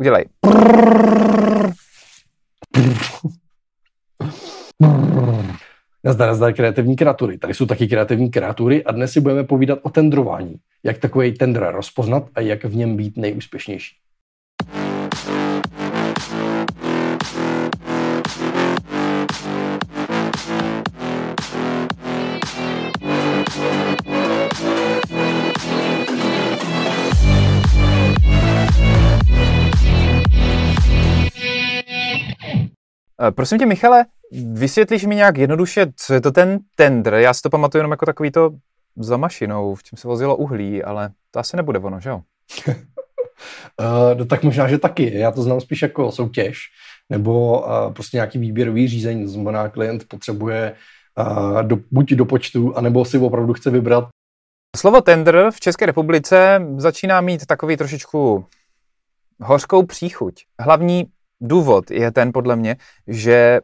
Udělej. 0.00 0.24
Nazdar, 6.04 6.28
nazdar 6.28 6.52
kreativní 6.52 6.96
kreatury. 6.96 7.38
Tady 7.38 7.54
jsou 7.54 7.66
taky 7.66 7.88
kreativní 7.88 8.30
kreatury 8.30 8.84
a 8.84 8.92
dnes 8.92 9.12
si 9.12 9.20
budeme 9.20 9.44
povídat 9.44 9.78
o 9.82 9.90
tendrování. 9.90 10.56
Jak 10.84 10.98
takový 10.98 11.32
tender 11.32 11.68
rozpoznat 11.70 12.28
a 12.34 12.40
jak 12.40 12.64
v 12.64 12.76
něm 12.76 12.96
být 12.96 13.16
nejúspěšnější. 13.16 13.96
Prosím 33.30 33.58
tě, 33.58 33.66
Michale, 33.66 34.04
vysvětlíš 34.52 35.04
mi 35.04 35.16
nějak 35.16 35.38
jednoduše, 35.38 35.86
co 35.96 36.14
je 36.14 36.20
to 36.20 36.30
ten 36.30 36.58
tender? 36.76 37.14
Já 37.14 37.34
si 37.34 37.42
to 37.42 37.50
pamatuju 37.50 37.78
jenom 37.78 37.90
jako 37.90 38.06
takový 38.06 38.30
to 38.30 38.50
za 38.96 39.16
mašinou, 39.16 39.74
v 39.74 39.82
čem 39.82 39.96
se 39.96 40.08
vozilo 40.08 40.36
uhlí, 40.36 40.82
ale 40.82 41.10
to 41.30 41.38
asi 41.38 41.56
nebude 41.56 41.78
ono, 41.78 42.00
že 42.00 42.10
jo? 42.10 42.20
uh, 42.66 42.74
no 44.16 44.24
tak 44.24 44.42
možná, 44.42 44.68
že 44.68 44.78
taky. 44.78 45.18
Já 45.18 45.30
to 45.30 45.42
znám 45.42 45.60
spíš 45.60 45.82
jako 45.82 46.12
soutěž, 46.12 46.58
nebo 47.10 47.60
uh, 47.60 47.92
prostě 47.92 48.16
nějaký 48.16 48.38
výběrový 48.38 48.88
řízení. 48.88 49.24
To 49.24 49.30
znamená, 49.30 49.68
klient 49.68 50.08
potřebuje 50.08 50.74
uh, 51.18 51.62
do, 51.62 51.78
buď 51.90 52.12
do 52.12 52.24
počtu, 52.24 52.76
anebo 52.76 53.04
si 53.04 53.18
opravdu 53.18 53.52
chce 53.52 53.70
vybrat. 53.70 54.08
Slovo 54.76 55.00
tender 55.00 55.50
v 55.50 55.60
České 55.60 55.86
republice 55.86 56.62
začíná 56.76 57.20
mít 57.20 57.46
takový 57.46 57.76
trošičku 57.76 58.44
hořkou 59.40 59.86
příchuť. 59.86 60.34
Hlavní 60.60 61.06
důvod 61.40 61.90
je 61.90 62.10
ten 62.10 62.32
podle 62.32 62.56
mě, 62.56 62.76
že 63.06 63.60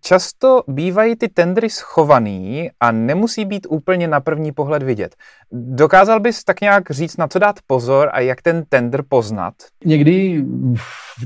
často 0.00 0.62
bývají 0.68 1.16
ty 1.16 1.28
tendry 1.28 1.70
schovaný 1.70 2.70
a 2.80 2.92
nemusí 2.92 3.44
být 3.44 3.66
úplně 3.70 4.08
na 4.08 4.20
první 4.20 4.52
pohled 4.52 4.82
vidět. 4.82 5.16
Dokázal 5.56 6.20
bys 6.20 6.44
tak 6.44 6.60
nějak 6.60 6.90
říct, 6.90 7.16
na 7.16 7.28
co 7.28 7.38
dát 7.38 7.56
pozor 7.66 8.10
a 8.12 8.20
jak 8.20 8.42
ten 8.42 8.64
tender 8.68 9.04
poznat? 9.08 9.54
Někdy 9.84 10.44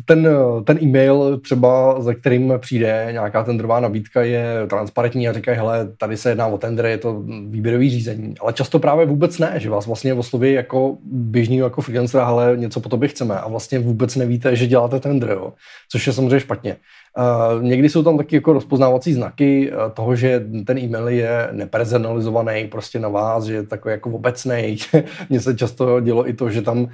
ten, 0.05 0.29
ten 0.65 0.79
e-mail 0.83 1.41
třeba, 1.45 2.01
za 2.03 2.15
kterým 2.15 2.53
přijde 2.59 3.09
nějaká 3.13 3.45
tendrová 3.45 3.81
nabídka, 3.81 4.23
je 4.23 4.67
transparentní 4.71 5.29
a 5.29 5.33
říkají, 5.33 5.59
hele, 5.59 5.89
tady 5.99 6.17
se 6.17 6.29
jedná 6.29 6.47
o 6.47 6.59
tender, 6.59 6.87
je 6.87 6.99
to 6.99 7.23
výběrový 7.49 7.91
řízení. 7.91 8.35
Ale 8.41 8.53
často 8.53 8.79
právě 8.79 9.07
vůbec 9.07 9.39
ne, 9.39 9.53
že 9.57 9.71
vás 9.71 9.87
vlastně 9.87 10.15
osloví 10.15 10.53
jako 10.53 10.97
běžný 11.05 11.57
jako 11.57 11.83
freelancera, 11.83 12.27
hele, 12.27 12.57
něco 12.57 12.81
po 12.81 12.89
tobě 12.89 13.09
chceme 13.09 13.41
a 13.41 13.49
vlastně 13.49 13.79
vůbec 13.79 14.17
nevíte, 14.17 14.57
že 14.57 14.67
děláte 14.67 15.01
tender, 15.01 15.31
jo? 15.31 15.53
což 15.91 16.07
je 16.07 16.13
samozřejmě 16.13 16.41
špatně. 16.41 16.77
Uh, 17.19 17.63
někdy 17.63 17.89
jsou 17.89 18.03
tam 18.03 18.17
taky 18.17 18.37
jako 18.37 18.53
rozpoznávací 18.53 19.13
znaky 19.13 19.73
uh, 19.73 19.93
toho, 19.93 20.17
že 20.17 20.45
ten 20.67 20.79
e-mail 20.79 21.09
je 21.09 21.49
nepersonalizovaný 21.53 22.69
prostě 22.69 22.99
na 22.99 23.09
vás, 23.09 23.45
že 23.45 23.55
je 23.55 23.63
takový 23.63 23.93
jako 23.93 24.11
obecný. 24.19 24.77
Mně 25.31 25.41
se 25.41 25.55
často 25.55 26.01
dělo 26.01 26.29
i 26.29 26.33
to, 26.33 26.51
že 26.51 26.63
tam 26.63 26.79
uh, 26.79 26.89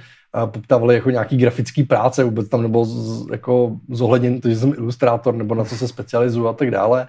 poptávali 0.45 0.95
jako 0.95 1.09
nějaký 1.09 1.37
grafický 1.37 1.83
práce, 1.83 2.23
vůbec 2.23 2.49
tam 2.49 2.61
nebylo 2.61 2.85
z, 2.85 3.31
jako 3.31 3.77
zohledněn 3.89 4.41
to, 4.41 4.49
že 4.49 4.55
jsem 4.55 4.73
ilustrátor 4.77 5.35
nebo 5.35 5.55
na 5.55 5.65
co 5.65 5.75
se 5.75 5.87
specializuju 5.87 6.47
a 6.47 6.53
tak 6.53 6.71
dále. 6.71 7.07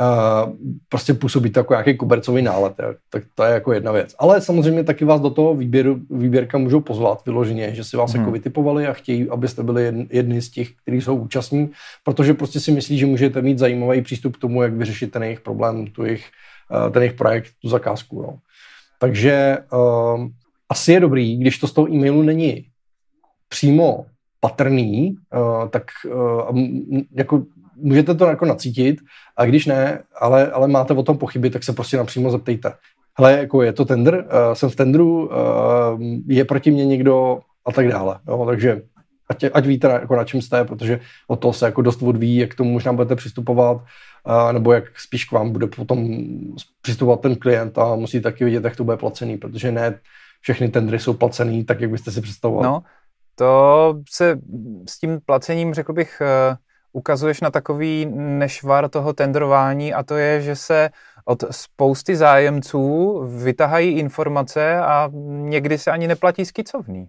Uh, 0.00 0.56
prostě 0.88 1.14
působí 1.14 1.50
to 1.50 1.60
jako 1.60 1.72
nějaký 1.72 1.96
kobercový 1.96 2.42
nálet, 2.42 2.72
tak 3.10 3.22
to 3.34 3.44
je 3.44 3.52
jako 3.52 3.72
jedna 3.72 3.92
věc. 3.92 4.14
Ale 4.18 4.40
samozřejmě 4.40 4.84
taky 4.84 5.04
vás 5.04 5.20
do 5.20 5.30
toho 5.30 5.54
výběru, 5.54 6.00
výběrka 6.10 6.58
můžou 6.58 6.80
pozvat 6.80 7.22
vyloženě, 7.26 7.74
že 7.74 7.84
si 7.84 7.96
vás 7.96 8.12
hmm. 8.12 8.20
jako 8.20 8.32
vytipovali 8.32 8.86
a 8.86 8.92
chtějí, 8.92 9.28
abyste 9.28 9.62
byli 9.62 10.06
jedni, 10.10 10.42
z 10.42 10.50
těch, 10.50 10.68
kteří 10.82 11.00
jsou 11.00 11.16
účastní, 11.16 11.70
protože 12.04 12.34
prostě 12.34 12.60
si 12.60 12.72
myslí, 12.72 12.98
že 12.98 13.06
můžete 13.06 13.42
mít 13.42 13.58
zajímavý 13.58 14.02
přístup 14.02 14.36
k 14.36 14.40
tomu, 14.40 14.62
jak 14.62 14.72
vyřešit 14.72 15.12
ten 15.12 15.22
jejich 15.22 15.40
problém, 15.40 15.86
tu 15.86 16.04
jejich, 16.04 16.24
uh, 16.86 16.92
ten 16.92 17.02
jejich 17.02 17.16
projekt, 17.16 17.52
tu 17.62 17.68
zakázku. 17.68 18.22
No. 18.22 18.38
Takže 19.00 19.58
uh, 19.72 20.26
asi 20.68 20.92
je 20.92 21.00
dobrý, 21.00 21.36
když 21.36 21.58
to 21.58 21.68
z 21.68 21.72
toho 21.72 21.88
e-mailu 21.92 22.22
není 22.22 22.64
přímo 23.48 24.06
patrný, 24.40 25.16
uh, 25.34 25.68
tak 25.68 25.82
uh, 26.06 26.58
jako 27.12 27.42
můžete 27.76 28.14
to 28.14 28.26
jako 28.26 28.44
nacítit 28.44 29.00
a 29.36 29.44
když 29.44 29.66
ne, 29.66 30.02
ale, 30.20 30.50
ale 30.50 30.68
máte 30.68 30.94
o 30.94 31.02
tom 31.02 31.18
pochyby, 31.18 31.50
tak 31.50 31.64
se 31.64 31.72
prostě 31.72 31.96
napřímo 31.96 32.30
zeptejte. 32.30 32.72
Hele, 33.18 33.32
jako 33.32 33.62
je 33.62 33.72
to 33.72 33.84
tender, 33.84 34.14
uh, 34.14 34.54
jsem 34.54 34.70
v 34.70 34.76
tendru, 34.76 35.26
uh, 35.26 36.02
je 36.26 36.44
proti 36.44 36.70
mě 36.70 36.86
někdo 36.86 37.40
a 37.66 37.72
tak 37.72 37.88
dále. 37.88 38.18
Jo? 38.28 38.46
Takže 38.46 38.82
ať, 39.30 39.44
ať 39.52 39.66
víte, 39.66 39.86
jako 39.86 40.16
na 40.16 40.24
čem 40.24 40.42
jste, 40.42 40.64
protože 40.64 41.00
o 41.28 41.36
to 41.36 41.52
se 41.52 41.66
jako 41.66 41.82
dost 41.82 42.02
odvíjí, 42.02 42.36
jak 42.36 42.50
k 42.50 42.54
tomu 42.54 42.72
možná 42.72 42.92
budete 42.92 43.16
přistupovat, 43.16 43.76
uh, 43.76 44.52
nebo 44.52 44.72
jak 44.72 44.98
spíš 44.98 45.24
k 45.24 45.32
vám 45.32 45.52
bude 45.52 45.66
potom 45.66 46.08
přistupovat 46.82 47.20
ten 47.20 47.36
klient 47.36 47.78
a 47.78 47.94
musí 47.94 48.20
taky 48.20 48.44
vidět, 48.44 48.64
jak 48.64 48.76
to 48.76 48.84
bude 48.84 48.96
placený, 48.96 49.38
protože 49.38 49.72
ne 49.72 49.98
všechny 50.40 50.68
tendry 50.68 50.98
jsou 50.98 51.14
placený 51.14 51.64
tak, 51.64 51.80
jak 51.80 51.90
byste 51.90 52.10
si 52.10 52.20
představovali. 52.20 52.66
No, 52.66 52.82
to 53.34 53.94
se 54.10 54.38
s 54.88 54.98
tím 54.98 55.20
placením, 55.26 55.74
řekl 55.74 55.92
bych, 55.92 56.22
uh 56.50 56.56
ukazuješ 56.92 57.40
na 57.40 57.50
takový 57.50 58.06
nešvar 58.14 58.88
toho 58.88 59.12
tendrování 59.12 59.94
a 59.94 60.02
to 60.02 60.16
je, 60.16 60.42
že 60.42 60.56
se 60.56 60.90
od 61.24 61.44
spousty 61.50 62.16
zájemců 62.16 63.18
vytahají 63.42 63.90
informace 63.90 64.78
a 64.78 65.10
někdy 65.26 65.78
se 65.78 65.90
ani 65.90 66.08
neplatí 66.08 66.44
skicovný. 66.44 67.08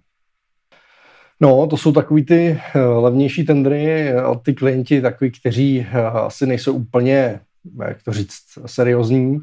No, 1.42 1.68
to 1.68 1.78
jsou 1.78 1.92
takový 1.92 2.26
ty 2.26 2.60
eh, 2.76 2.80
levnější 2.80 3.46
tendry 3.46 4.14
a 4.14 4.36
ty 4.36 4.54
klienti 4.54 5.02
takový, 5.02 5.32
kteří 5.32 5.88
eh, 5.92 6.02
asi 6.02 6.46
nejsou 6.46 6.74
úplně, 6.74 7.40
jak 7.88 8.04
to 8.04 8.14
říct, 8.14 8.44
seriózní, 8.66 9.40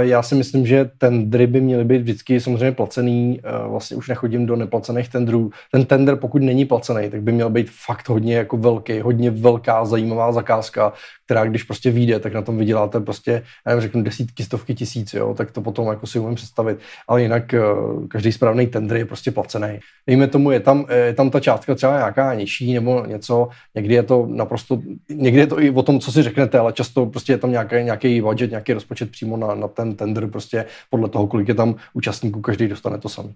já 0.00 0.22
si 0.22 0.34
myslím, 0.34 0.66
že 0.66 0.90
tendry 0.98 1.46
by 1.46 1.60
měly 1.60 1.84
být 1.84 1.98
vždycky 1.98 2.40
samozřejmě 2.40 2.72
placený. 2.72 3.40
Vlastně 3.68 3.96
už 3.96 4.08
nechodím 4.08 4.46
do 4.46 4.56
neplacených 4.56 5.08
tendrů. 5.08 5.50
Ten 5.72 5.84
tender, 5.84 6.16
pokud 6.16 6.42
není 6.42 6.64
placený, 6.64 7.10
tak 7.10 7.22
by 7.22 7.32
měl 7.32 7.50
být 7.50 7.70
fakt 7.86 8.08
hodně 8.08 8.36
jako 8.36 8.56
velký, 8.56 9.00
hodně 9.00 9.30
velká, 9.30 9.84
zajímavá 9.84 10.32
zakázka, 10.32 10.92
která 11.24 11.44
když 11.44 11.62
prostě 11.62 11.90
vyjde, 11.90 12.18
tak 12.18 12.34
na 12.34 12.42
tom 12.42 12.58
vyděláte 12.58 13.00
prostě, 13.00 13.32
já 13.66 13.70
nevím, 13.70 13.82
řeknu 13.82 14.02
desítky, 14.02 14.44
stovky 14.44 14.74
tisíc, 14.74 15.14
jo, 15.14 15.34
tak 15.34 15.50
to 15.50 15.60
potom 15.60 15.88
jako 15.88 16.06
si 16.06 16.18
umím 16.18 16.34
představit. 16.34 16.78
Ale 17.08 17.22
jinak 17.22 17.54
eh, 17.54 17.60
každý 18.08 18.32
správný 18.32 18.66
tender 18.66 18.96
je 18.96 19.04
prostě 19.04 19.30
placený. 19.30 19.78
Dejme 20.06 20.26
tomu, 20.26 20.50
je 20.50 20.60
tam, 20.60 20.86
je 21.06 21.14
tam 21.14 21.30
ta 21.30 21.40
částka 21.40 21.74
třeba 21.74 21.96
nějaká 21.96 22.34
nižší 22.34 22.74
nebo 22.74 23.06
něco, 23.06 23.48
někdy 23.74 23.94
je 23.94 24.02
to 24.02 24.26
naprosto, 24.30 24.80
někdy 25.08 25.40
je 25.40 25.46
to 25.46 25.60
i 25.60 25.70
o 25.70 25.82
tom, 25.82 26.00
co 26.00 26.12
si 26.12 26.22
řeknete, 26.22 26.58
ale 26.58 26.72
často 26.72 27.06
prostě 27.06 27.32
je 27.32 27.38
tam 27.38 27.50
nějaký, 27.50 27.74
nějaký 27.74 28.20
budget, 28.20 28.50
nějaký 28.50 28.72
rozpočet 28.72 29.10
přímo 29.10 29.36
na, 29.36 29.54
na 29.54 29.68
ten 29.74 29.96
tender, 29.96 30.26
prostě 30.26 30.66
podle 30.90 31.08
toho, 31.08 31.26
kolik 31.26 31.48
je 31.48 31.54
tam 31.54 31.74
účastníků, 31.92 32.40
každý 32.40 32.68
dostane 32.68 32.98
to 32.98 33.08
samé. 33.08 33.28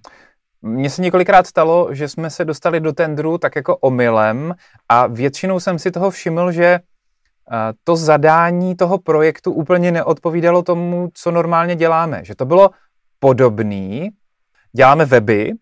Mně 0.62 0.90
se 0.90 1.02
několikrát 1.02 1.46
stalo, 1.46 1.88
že 1.94 2.08
jsme 2.08 2.30
se 2.30 2.44
dostali 2.44 2.80
do 2.80 2.92
tendru 2.92 3.38
tak 3.38 3.56
jako 3.56 3.76
omylem 3.76 4.54
a 4.88 5.06
většinou 5.06 5.60
jsem 5.60 5.78
si 5.78 5.90
toho 5.90 6.10
všiml, 6.10 6.52
že 6.52 6.80
to 7.84 7.96
zadání 7.96 8.76
toho 8.76 8.98
projektu 8.98 9.52
úplně 9.52 9.92
neodpovídalo 9.92 10.62
tomu, 10.62 11.08
co 11.14 11.30
normálně 11.30 11.76
děláme. 11.76 12.24
Že 12.24 12.34
to 12.34 12.44
bylo 12.46 12.70
podobný, 13.18 14.10
děláme 14.72 15.04
weby, 15.04 15.52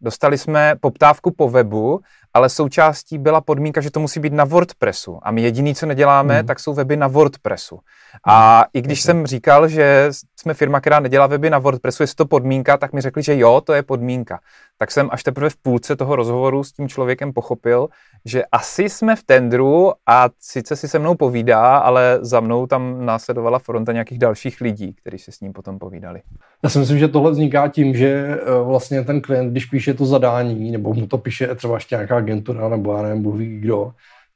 dostali 0.00 0.38
jsme 0.38 0.74
poptávku 0.80 1.30
po 1.30 1.50
webu, 1.50 2.00
ale 2.34 2.48
součástí 2.48 3.18
byla 3.18 3.40
podmínka, 3.40 3.80
že 3.80 3.90
to 3.90 4.00
musí 4.00 4.20
být 4.20 4.32
na 4.32 4.44
WordPressu. 4.44 5.18
A 5.22 5.30
my 5.30 5.42
jediný, 5.42 5.74
co 5.74 5.86
neděláme, 5.86 6.38
hmm. 6.38 6.46
tak 6.46 6.60
jsou 6.60 6.74
weby 6.74 6.96
na 6.96 7.06
WordPressu. 7.06 7.78
A 8.26 8.64
i 8.72 8.82
když 8.82 9.02
jsem 9.02 9.26
říkal, 9.26 9.68
že 9.68 10.08
jsme 10.36 10.54
firma, 10.54 10.80
která 10.80 11.00
nedělá 11.00 11.26
weby 11.26 11.50
na 11.50 11.58
WordPressu, 11.58 12.02
jestli 12.02 12.16
to 12.16 12.26
podmínka, 12.26 12.76
tak 12.76 12.92
mi 12.92 13.00
řekli, 13.00 13.22
že 13.22 13.38
jo, 13.38 13.60
to 13.64 13.72
je 13.72 13.82
podmínka. 13.82 14.40
Tak 14.78 14.90
jsem 14.90 15.08
až 15.12 15.22
teprve 15.22 15.50
v 15.50 15.56
půlce 15.56 15.96
toho 15.96 16.16
rozhovoru 16.16 16.64
s 16.64 16.72
tím 16.72 16.88
člověkem 16.88 17.32
pochopil, 17.32 17.88
že 18.24 18.44
asi 18.52 18.88
jsme 18.88 19.16
v 19.16 19.22
tendru 19.22 19.92
a 20.06 20.28
sice 20.40 20.76
si 20.76 20.88
se 20.88 20.98
mnou 20.98 21.14
povídá, 21.14 21.76
ale 21.76 22.18
za 22.20 22.40
mnou 22.40 22.66
tam 22.66 23.06
následovala 23.06 23.58
fronta 23.58 23.92
nějakých 23.92 24.18
dalších 24.18 24.60
lidí, 24.60 24.94
kteří 24.94 25.18
si 25.18 25.32
s 25.32 25.40
ním 25.40 25.52
potom 25.52 25.78
povídali. 25.78 26.22
Já 26.62 26.70
si 26.70 26.78
myslím, 26.78 26.98
že 26.98 27.08
tohle 27.08 27.30
vzniká 27.30 27.68
tím, 27.68 27.94
že 27.94 28.08
eh, 28.08 28.62
vlastně 28.64 29.04
ten 29.04 29.20
klient, 29.20 29.50
když 29.50 29.64
píše 29.64 29.94
to 29.94 30.06
zadání, 30.06 30.70
nebo 30.70 30.94
mu 30.94 31.06
to 31.06 31.18
píše 31.18 31.54
třeba 31.54 31.74
ještě 31.74 31.94
nějaká 31.94 32.19
agentura, 32.20 32.68
nebo 32.68 32.96
já 32.96 33.02
nevím, 33.02 33.38
ví 33.38 33.60
kdo, 33.60 33.92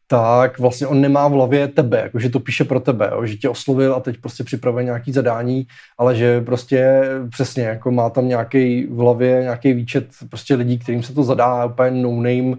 tak 0.06 0.58
vlastně 0.58 0.86
on 0.86 1.00
nemá 1.00 1.28
v 1.28 1.32
hlavě 1.32 1.68
tebe, 1.68 2.00
jakože 2.00 2.30
to 2.30 2.40
píše 2.40 2.64
pro 2.64 2.80
tebe, 2.80 3.10
jo, 3.12 3.26
že 3.26 3.36
tě 3.36 3.48
oslovil 3.48 3.94
a 3.94 4.00
teď 4.00 4.16
prostě 4.20 4.44
připravuje 4.44 4.84
nějaký 4.84 5.12
zadání, 5.12 5.66
ale 5.98 6.16
že 6.16 6.40
prostě 6.40 7.02
přesně, 7.30 7.64
jako 7.64 7.90
má 7.90 8.10
tam 8.10 8.28
nějaký 8.28 8.86
v 8.86 8.96
hlavě 8.96 9.42
nějaký 9.42 9.72
výčet 9.72 10.06
prostě 10.30 10.54
lidí, 10.54 10.78
kterým 10.78 11.02
se 11.02 11.14
to 11.14 11.22
zadá, 11.22 11.64
úplně 11.64 11.90
no 11.90 12.10
name 12.10 12.42
uh, 12.42 12.56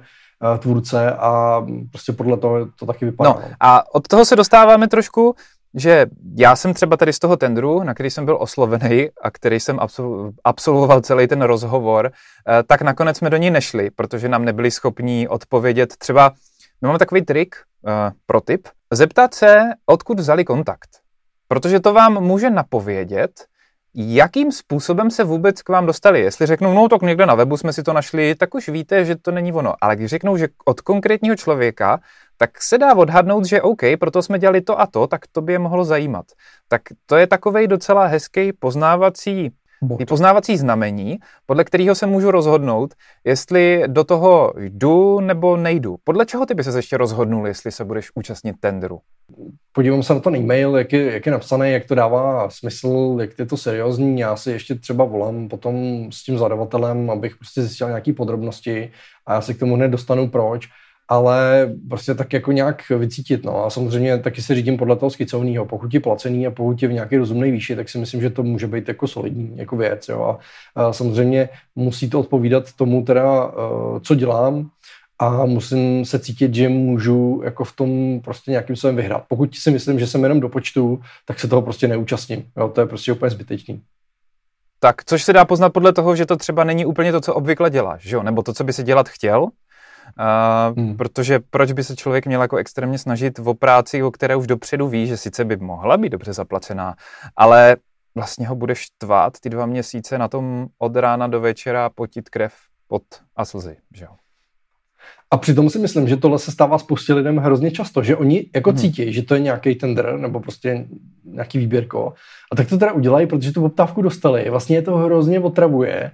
tvůrce 0.59 1.11
a 1.11 1.61
prostě 1.91 2.13
podle 2.13 2.37
toho 2.37 2.57
to 2.79 2.85
taky 2.85 3.05
vypadá. 3.05 3.29
No 3.29 3.41
a 3.59 3.95
od 3.95 4.07
toho 4.07 4.25
se 4.25 4.35
dostáváme 4.35 4.87
trošku 4.87 5.35
že 5.75 6.05
já 6.35 6.55
jsem 6.55 6.73
třeba 6.73 6.97
tady 6.97 7.13
z 7.13 7.19
toho 7.19 7.37
tendru, 7.37 7.83
na 7.83 7.93
který 7.93 8.09
jsem 8.09 8.25
byl 8.25 8.37
oslovený 8.39 9.09
a 9.21 9.31
který 9.31 9.59
jsem 9.59 9.79
absolvoval 10.43 11.01
celý 11.01 11.27
ten 11.27 11.41
rozhovor, 11.41 12.11
eh, 12.11 12.63
tak 12.63 12.81
nakonec 12.81 13.17
jsme 13.17 13.29
do 13.29 13.37
ní 13.37 13.51
nešli, 13.51 13.89
protože 13.91 14.29
nám 14.29 14.45
nebyli 14.45 14.71
schopní 14.71 15.27
odpovědět. 15.27 15.97
Třeba, 15.97 16.31
my 16.81 16.85
máme 16.87 16.99
takový 16.99 17.21
trik, 17.21 17.55
uh, 17.81 17.91
pro 18.25 18.41
tip, 18.41 18.67
zeptat 18.91 19.33
se, 19.33 19.61
odkud 19.85 20.19
vzali 20.19 20.45
kontakt. 20.45 20.89
Protože 21.47 21.79
to 21.79 21.93
vám 21.93 22.23
může 22.23 22.49
napovědět, 22.49 23.31
jakým 23.95 24.51
způsobem 24.51 25.11
se 25.11 25.23
vůbec 25.23 25.61
k 25.61 25.69
vám 25.69 25.85
dostali. 25.85 26.21
Jestli 26.21 26.45
řeknou, 26.45 26.73
no 26.73 26.89
tak 26.89 27.01
někde 27.01 27.25
na 27.25 27.35
webu 27.35 27.57
jsme 27.57 27.73
si 27.73 27.83
to 27.83 27.93
našli, 27.93 28.35
tak 28.35 28.55
už 28.55 28.69
víte, 28.69 29.05
že 29.05 29.15
to 29.15 29.31
není 29.31 29.53
ono. 29.53 29.73
Ale 29.81 29.95
když 29.95 30.09
řeknou, 30.09 30.37
že 30.37 30.47
od 30.65 30.81
konkrétního 30.81 31.35
člověka, 31.35 31.99
tak 32.37 32.61
se 32.61 32.77
dá 32.77 32.95
odhadnout, 32.95 33.45
že 33.45 33.61
OK, 33.61 33.81
proto 33.99 34.21
jsme 34.21 34.39
dělali 34.39 34.61
to 34.61 34.79
a 34.79 34.87
to, 34.87 35.07
tak 35.07 35.21
to 35.31 35.41
by 35.41 35.53
je 35.53 35.59
mohlo 35.59 35.85
zajímat. 35.85 36.25
Tak 36.67 36.81
to 37.05 37.15
je 37.15 37.27
takový 37.27 37.67
docela 37.67 38.05
hezký 38.05 38.53
poznávací 38.53 39.51
Bod. 39.81 40.07
poznávací 40.07 40.57
znamení, 40.57 41.17
podle 41.45 41.63
kterého 41.63 41.95
se 41.95 42.05
můžu 42.05 42.31
rozhodnout, 42.31 42.93
jestli 43.23 43.83
do 43.87 44.03
toho 44.03 44.53
jdu 44.57 45.19
nebo 45.19 45.57
nejdu. 45.57 45.95
Podle 46.03 46.25
čeho 46.25 46.45
ty 46.45 46.53
by 46.53 46.63
se 46.63 46.77
ještě 46.77 46.97
rozhodnul, 46.97 47.47
jestli 47.47 47.71
se 47.71 47.85
budeš 47.85 48.11
účastnit 48.15 48.55
tendru? 48.59 48.99
Podívám 49.71 50.03
se 50.03 50.13
na 50.13 50.19
ten 50.19 50.35
e-mail, 50.35 50.77
jak 50.77 50.93
je, 50.93 51.13
jak 51.13 51.25
je 51.25 51.31
napsaný, 51.31 51.71
jak 51.71 51.85
to 51.85 51.95
dává 51.95 52.49
smysl, 52.49 53.17
jak 53.19 53.39
je 53.39 53.45
to 53.45 53.57
seriózní. 53.57 54.19
Já 54.19 54.35
si 54.35 54.51
ještě 54.51 54.75
třeba 54.75 55.05
volám 55.05 55.49
potom 55.49 56.07
s 56.11 56.23
tím 56.23 56.37
zadavatelem, 56.37 57.09
abych 57.09 57.35
prostě 57.35 57.61
zjistil 57.61 57.87
nějaké 57.87 58.13
podrobnosti 58.13 58.91
a 59.25 59.33
já 59.33 59.41
se 59.41 59.53
k 59.53 59.59
tomu 59.59 59.75
hned 59.75 59.87
dostanu 59.87 60.27
proč 60.27 60.67
ale 61.07 61.71
prostě 61.89 62.15
tak 62.15 62.33
jako 62.33 62.51
nějak 62.51 62.89
vycítit. 62.89 63.43
No. 63.43 63.65
A 63.65 63.69
samozřejmě 63.69 64.17
taky 64.17 64.41
se 64.41 64.55
řídím 64.55 64.77
podle 64.77 64.95
toho 64.95 65.09
skicovního. 65.09 65.65
Pokud 65.65 65.93
je 65.93 65.99
placený 65.99 66.47
a 66.47 66.51
pokud 66.51 66.81
je 66.81 66.87
v 66.87 66.93
nějaké 66.93 67.17
rozumné 67.17 67.51
výši, 67.51 67.75
tak 67.75 67.89
si 67.89 67.97
myslím, 67.97 68.21
že 68.21 68.29
to 68.29 68.43
může 68.43 68.67
být 68.67 68.87
jako 68.87 69.07
solidní 69.07 69.57
jako 69.57 69.77
věc. 69.77 70.09
Jo. 70.09 70.37
A, 70.75 70.93
samozřejmě 70.93 71.49
musí 71.75 72.09
to 72.09 72.19
odpovídat 72.19 72.73
tomu 72.73 73.03
teda, 73.03 73.45
uh, 73.45 73.99
co 73.99 74.15
dělám 74.15 74.69
a 75.19 75.45
musím 75.45 76.05
se 76.05 76.19
cítit, 76.19 76.55
že 76.55 76.69
můžu 76.69 77.41
jako 77.43 77.63
v 77.63 77.75
tom 77.75 78.21
prostě 78.23 78.51
nějakým 78.51 78.75
způsobem 78.75 78.95
vyhrát. 78.95 79.23
Pokud 79.27 79.55
si 79.55 79.71
myslím, 79.71 79.99
že 79.99 80.07
jsem 80.07 80.23
jenom 80.23 80.39
do 80.39 80.49
počtu, 80.49 81.01
tak 81.25 81.39
se 81.39 81.47
toho 81.47 81.61
prostě 81.61 81.87
neúčastním. 81.87 82.45
Jo. 82.57 82.69
To 82.69 82.81
je 82.81 82.87
prostě 82.87 83.11
úplně 83.11 83.29
zbytečný. 83.29 83.81
Tak, 84.79 85.05
což 85.05 85.23
se 85.23 85.33
dá 85.33 85.45
poznat 85.45 85.69
podle 85.69 85.93
toho, 85.93 86.15
že 86.15 86.25
to 86.25 86.37
třeba 86.37 86.63
není 86.63 86.85
úplně 86.85 87.11
to, 87.11 87.21
co 87.21 87.33
obvykle 87.33 87.69
děláš, 87.69 88.03
že 88.03 88.15
jo? 88.15 88.23
nebo 88.23 88.43
to, 88.43 88.53
co 88.53 88.63
by 88.63 88.73
si 88.73 88.83
dělat 88.83 89.09
chtěl, 89.09 89.47
Uh, 90.19 90.77
hmm. 90.77 90.97
Protože 90.97 91.39
proč 91.39 91.71
by 91.71 91.83
se 91.83 91.95
člověk 91.95 92.25
měl 92.25 92.41
jako 92.41 92.57
extrémně 92.57 92.97
snažit 92.97 93.39
o 93.39 93.53
práci, 93.53 94.03
o 94.03 94.11
které 94.11 94.35
už 94.35 94.47
dopředu 94.47 94.87
ví, 94.87 95.07
že 95.07 95.17
sice 95.17 95.45
by 95.45 95.57
mohla 95.57 95.97
být 95.97 96.09
dobře 96.09 96.33
zaplacená, 96.33 96.95
ale 97.35 97.77
vlastně 98.15 98.47
ho 98.47 98.55
budeš 98.55 98.87
tvát 98.97 99.39
ty 99.39 99.49
dva 99.49 99.65
měsíce 99.65 100.17
na 100.17 100.27
tom 100.27 100.67
od 100.77 100.95
rána 100.95 101.27
do 101.27 101.41
večera 101.41 101.89
potit 101.89 102.29
krev 102.29 102.53
pot 102.87 103.03
a 103.35 103.45
slzy, 103.45 103.77
že 103.93 104.05
jo? 104.05 104.11
A 105.35 105.37
přitom 105.37 105.69
si 105.69 105.79
myslím, 105.79 106.07
že 106.07 106.17
tohle 106.17 106.39
se 106.39 106.51
stává 106.51 106.77
spoustě 106.77 107.13
lidem 107.13 107.37
hrozně 107.37 107.71
často, 107.71 108.03
že 108.03 108.15
oni 108.15 108.49
jako 108.55 108.69
hmm. 108.69 108.79
cítí, 108.79 109.13
že 109.13 109.21
to 109.21 109.33
je 109.33 109.39
nějaký 109.39 109.75
tender 109.75 110.17
nebo 110.17 110.39
prostě 110.39 110.87
nějaký 111.25 111.57
výběrko. 111.57 112.13
A 112.51 112.55
tak 112.55 112.69
to 112.69 112.77
teda 112.77 112.91
udělají, 112.91 113.27
protože 113.27 113.51
tu 113.51 113.61
poptávku 113.61 114.01
dostali. 114.01 114.49
Vlastně 114.49 114.75
je 114.75 114.81
to 114.81 114.97
hrozně 114.97 115.39
otravuje, 115.39 116.11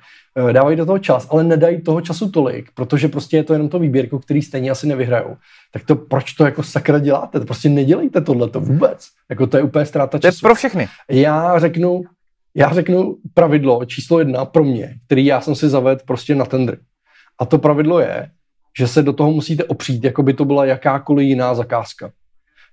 eh, 0.50 0.54
dávají 0.54 0.78
do 0.78 0.86
toho 0.86 1.00
čas, 1.00 1.28
ale 1.32 1.44
nedají 1.44 1.82
toho 1.82 2.02
času 2.02 2.32
tolik, 2.32 2.70
protože 2.74 3.08
prostě 3.08 3.38
je 3.38 3.44
to 3.44 3.54
jenom 3.54 3.70
to 3.70 3.80
výběrko, 3.80 4.20
který 4.20 4.42
stejně 4.42 4.72
asi 4.72 4.88
nevyhrajou. 4.88 5.36
Tak 5.74 5.86
to 5.86 5.96
proč 5.96 6.34
to 6.34 6.46
jako 6.46 6.64
sakra 6.64 7.00
děláte? 7.00 7.40
To 7.40 7.46
prostě 7.46 7.70
nedělejte 7.70 8.22
tohle 8.22 8.50
to 8.50 8.60
vůbec. 8.60 9.08
Jako 9.30 9.48
to 9.48 9.58
je 9.58 9.64
úplně 9.64 9.86
ztráta 9.86 10.20
času. 10.20 10.40
To 10.40 10.46
je 10.46 10.50
pro 10.50 10.56
všechny. 10.56 10.88
Já 11.10 11.60
řeknu, 11.60 12.02
já 12.56 12.74
řeknu 12.74 13.18
pravidlo 13.34 13.86
číslo 13.86 14.20
jedna 14.20 14.46
pro 14.46 14.64
mě, 14.64 14.96
který 15.06 15.26
já 15.26 15.42
jsem 15.42 15.56
si 15.56 15.70
zavedl 15.70 16.02
prostě 16.06 16.36
na 16.36 16.46
tender. 16.46 16.78
A 17.40 17.46
to 17.46 17.58
pravidlo 17.58 18.00
je, 18.00 18.30
že 18.78 18.88
se 18.88 19.04
do 19.04 19.14
toho 19.14 19.32
musíte 19.32 19.64
opřít, 19.64 20.04
jako 20.04 20.24
by 20.24 20.34
to 20.34 20.46
byla 20.46 20.66
jakákoliv 20.66 21.28
jiná 21.28 21.56
zakázka. 21.56 22.12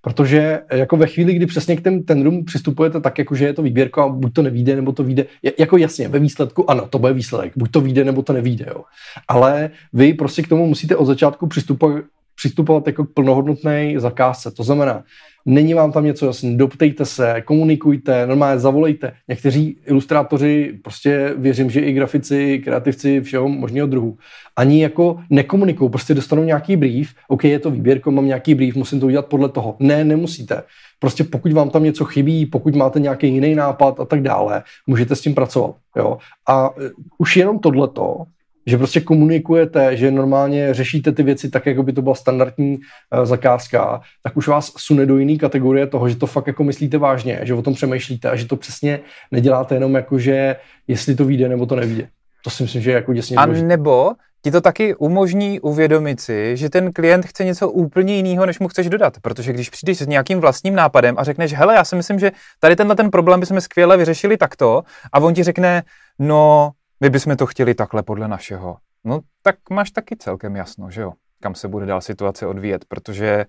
Protože 0.02 0.60
jako 0.72 0.96
ve 0.96 1.06
chvíli, 1.06 1.34
kdy 1.34 1.46
přesně 1.46 1.76
k 1.76 1.82
těm 1.82 2.02
tendrům 2.02 2.44
přistupujete 2.44 3.00
tak, 3.00 3.18
jako 3.18 3.34
že 3.34 3.44
je 3.44 3.52
to 3.52 3.62
výběrka 3.62 4.04
a 4.04 4.08
buď 4.08 4.32
to 4.32 4.42
nevíde, 4.42 4.76
nebo 4.76 4.92
to 4.92 5.04
vyjde, 5.04 5.26
jako 5.58 5.76
jasně, 5.76 6.08
ve 6.08 6.18
výsledku 6.18 6.70
ano, 6.70 6.86
to 6.90 6.98
bude 6.98 7.12
výsledek, 7.12 7.52
buď 7.56 7.70
to 7.70 7.80
vyjde, 7.80 8.04
nebo 8.04 8.22
to 8.22 8.32
nevíde, 8.32 8.66
jo. 8.68 8.84
Ale 9.28 9.70
vy 9.92 10.14
prostě 10.14 10.42
k 10.42 10.48
tomu 10.48 10.66
musíte 10.66 10.96
od 10.96 11.04
začátku 11.04 11.46
přistupovat, 11.46 12.04
přistupovat 12.38 12.86
jako 12.86 13.04
k 13.04 13.14
plnohodnotné 13.14 14.00
zakázce. 14.00 14.50
To 14.50 14.62
znamená, 14.62 15.04
není 15.46 15.74
vám 15.74 15.92
tam 15.92 16.04
něco 16.04 16.26
jasný, 16.26 16.56
doptejte 16.56 17.04
se, 17.04 17.42
komunikujte, 17.44 18.26
normálně 18.26 18.60
zavolejte. 18.60 19.12
Někteří 19.28 19.78
ilustrátoři, 19.86 20.78
prostě 20.82 21.34
věřím, 21.36 21.70
že 21.70 21.80
i 21.80 21.92
grafici, 21.92 22.58
kreativci 22.58 23.20
všeho 23.20 23.48
možného 23.48 23.86
druhu, 23.86 24.16
ani 24.56 24.82
jako 24.82 25.20
nekomunikují, 25.30 25.90
prostě 25.90 26.14
dostanou 26.14 26.44
nějaký 26.44 26.76
brief, 26.76 27.08
OK, 27.28 27.44
je 27.44 27.58
to 27.58 27.70
výběrko, 27.70 28.10
mám 28.10 28.26
nějaký 28.26 28.54
brief, 28.54 28.74
musím 28.74 29.00
to 29.00 29.06
udělat 29.06 29.26
podle 29.26 29.48
toho. 29.48 29.76
Ne, 29.78 30.04
nemusíte. 30.04 30.62
Prostě 30.98 31.24
pokud 31.24 31.52
vám 31.52 31.70
tam 31.70 31.84
něco 31.84 32.04
chybí, 32.04 32.46
pokud 32.46 32.74
máte 32.74 33.00
nějaký 33.00 33.28
jiný 33.28 33.54
nápad 33.54 34.00
a 34.00 34.04
tak 34.04 34.22
dále, 34.22 34.62
můžete 34.86 35.16
s 35.16 35.20
tím 35.20 35.34
pracovat. 35.34 35.74
Jo? 35.96 36.18
A 36.48 36.70
už 37.18 37.36
jenom 37.36 37.58
tohleto 37.58 38.24
že 38.66 38.78
prostě 38.78 39.00
komunikujete, 39.00 39.96
že 39.96 40.10
normálně 40.10 40.74
řešíte 40.74 41.12
ty 41.12 41.22
věci 41.22 41.50
tak, 41.50 41.66
jako 41.66 41.82
by 41.82 41.92
to 41.92 42.02
byla 42.02 42.14
standardní 42.14 42.76
uh, 42.76 43.24
zakázka, 43.24 44.00
tak 44.22 44.36
už 44.36 44.48
vás 44.48 44.72
sune 44.76 45.06
do 45.06 45.18
jiné 45.18 45.38
kategorie 45.38 45.86
toho, 45.86 46.08
že 46.08 46.16
to 46.16 46.26
fakt 46.26 46.46
jako 46.46 46.64
myslíte 46.64 46.98
vážně, 46.98 47.40
že 47.42 47.54
o 47.54 47.62
tom 47.62 47.74
přemýšlíte 47.74 48.30
a 48.30 48.36
že 48.36 48.46
to 48.46 48.56
přesně 48.56 49.00
neděláte 49.30 49.74
jenom 49.74 49.94
jako, 49.94 50.18
že 50.18 50.56
jestli 50.88 51.14
to 51.14 51.24
vyjde 51.24 51.48
nebo 51.48 51.66
to 51.66 51.76
nevíde. 51.76 52.08
To 52.44 52.50
si 52.50 52.62
myslím, 52.62 52.82
že 52.82 52.90
je 52.90 52.94
jako 52.94 53.12
děsně 53.12 53.36
A 53.36 53.46
nebo 53.46 54.12
ti 54.42 54.50
to 54.50 54.60
taky 54.60 54.94
umožní 54.94 55.60
uvědomit 55.60 56.20
si, 56.20 56.56
že 56.56 56.70
ten 56.70 56.92
klient 56.92 57.26
chce 57.26 57.44
něco 57.44 57.70
úplně 57.70 58.16
jiného, 58.16 58.46
než 58.46 58.58
mu 58.58 58.68
chceš 58.68 58.88
dodat. 58.88 59.14
Protože 59.22 59.52
když 59.52 59.70
přijdeš 59.70 59.98
s 59.98 60.06
nějakým 60.06 60.40
vlastním 60.40 60.74
nápadem 60.74 61.14
a 61.18 61.24
řekneš, 61.24 61.52
hele, 61.52 61.74
já 61.74 61.84
si 61.84 61.96
myslím, 61.96 62.18
že 62.18 62.32
tady 62.60 62.76
tenhle 62.76 62.96
ten 62.96 63.10
problém 63.10 63.40
bychom 63.40 63.60
skvěle 63.60 63.96
vyřešili 63.96 64.36
takto, 64.36 64.82
a 65.12 65.18
on 65.20 65.34
ti 65.34 65.42
řekne, 65.42 65.82
no, 66.18 66.70
my 67.00 67.10
bychom 67.10 67.36
to 67.36 67.46
chtěli 67.46 67.74
takhle 67.74 68.02
podle 68.02 68.28
našeho. 68.28 68.76
No 69.04 69.20
tak 69.42 69.56
máš 69.70 69.90
taky 69.90 70.16
celkem 70.16 70.56
jasno, 70.56 70.90
že 70.90 71.00
jo, 71.00 71.12
kam 71.40 71.54
se 71.54 71.68
bude 71.68 71.86
dál 71.86 72.00
situace 72.00 72.46
odvíjet, 72.46 72.84
protože 72.88 73.46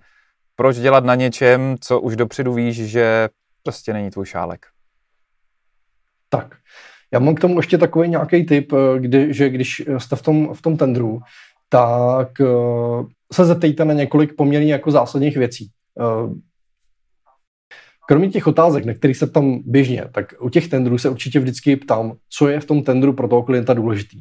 proč 0.56 0.76
dělat 0.76 1.04
na 1.04 1.14
něčem, 1.14 1.76
co 1.80 2.00
už 2.00 2.16
dopředu 2.16 2.52
víš, 2.52 2.76
že 2.76 3.28
prostě 3.62 3.92
není 3.92 4.10
tvůj 4.10 4.26
šálek. 4.26 4.66
Tak, 6.28 6.56
já 7.12 7.18
mám 7.18 7.34
k 7.34 7.40
tomu 7.40 7.56
ještě 7.56 7.78
takový 7.78 8.08
nějaký 8.08 8.46
tip, 8.46 8.72
eh, 8.72 8.98
kdy, 8.98 9.34
že 9.34 9.48
když 9.48 9.82
jste 9.98 10.16
v 10.16 10.22
tom, 10.22 10.54
v 10.54 10.62
tom 10.62 10.76
tendru, 10.76 11.20
tak 11.72 12.28
uh, 12.40 13.06
se 13.32 13.44
zeptejte 13.44 13.84
na 13.84 13.94
několik 13.94 14.36
poměrně 14.36 14.72
jako 14.72 14.90
zásadních 14.90 15.36
věcí. 15.36 15.70
Uh, 15.94 16.34
Kromě 18.10 18.28
těch 18.28 18.46
otázek, 18.46 18.84
na 18.84 18.94
kterých 18.94 19.16
se 19.16 19.26
tam 19.26 19.62
běžně, 19.66 20.04
tak 20.12 20.34
u 20.40 20.48
těch 20.48 20.68
tendrů 20.68 20.98
se 20.98 21.08
určitě 21.08 21.40
vždycky 21.40 21.76
ptám, 21.76 22.12
co 22.28 22.48
je 22.48 22.60
v 22.60 22.64
tom 22.64 22.82
tendru 22.82 23.12
pro 23.12 23.28
toho 23.28 23.42
klienta 23.42 23.74
důležitý. 23.74 24.20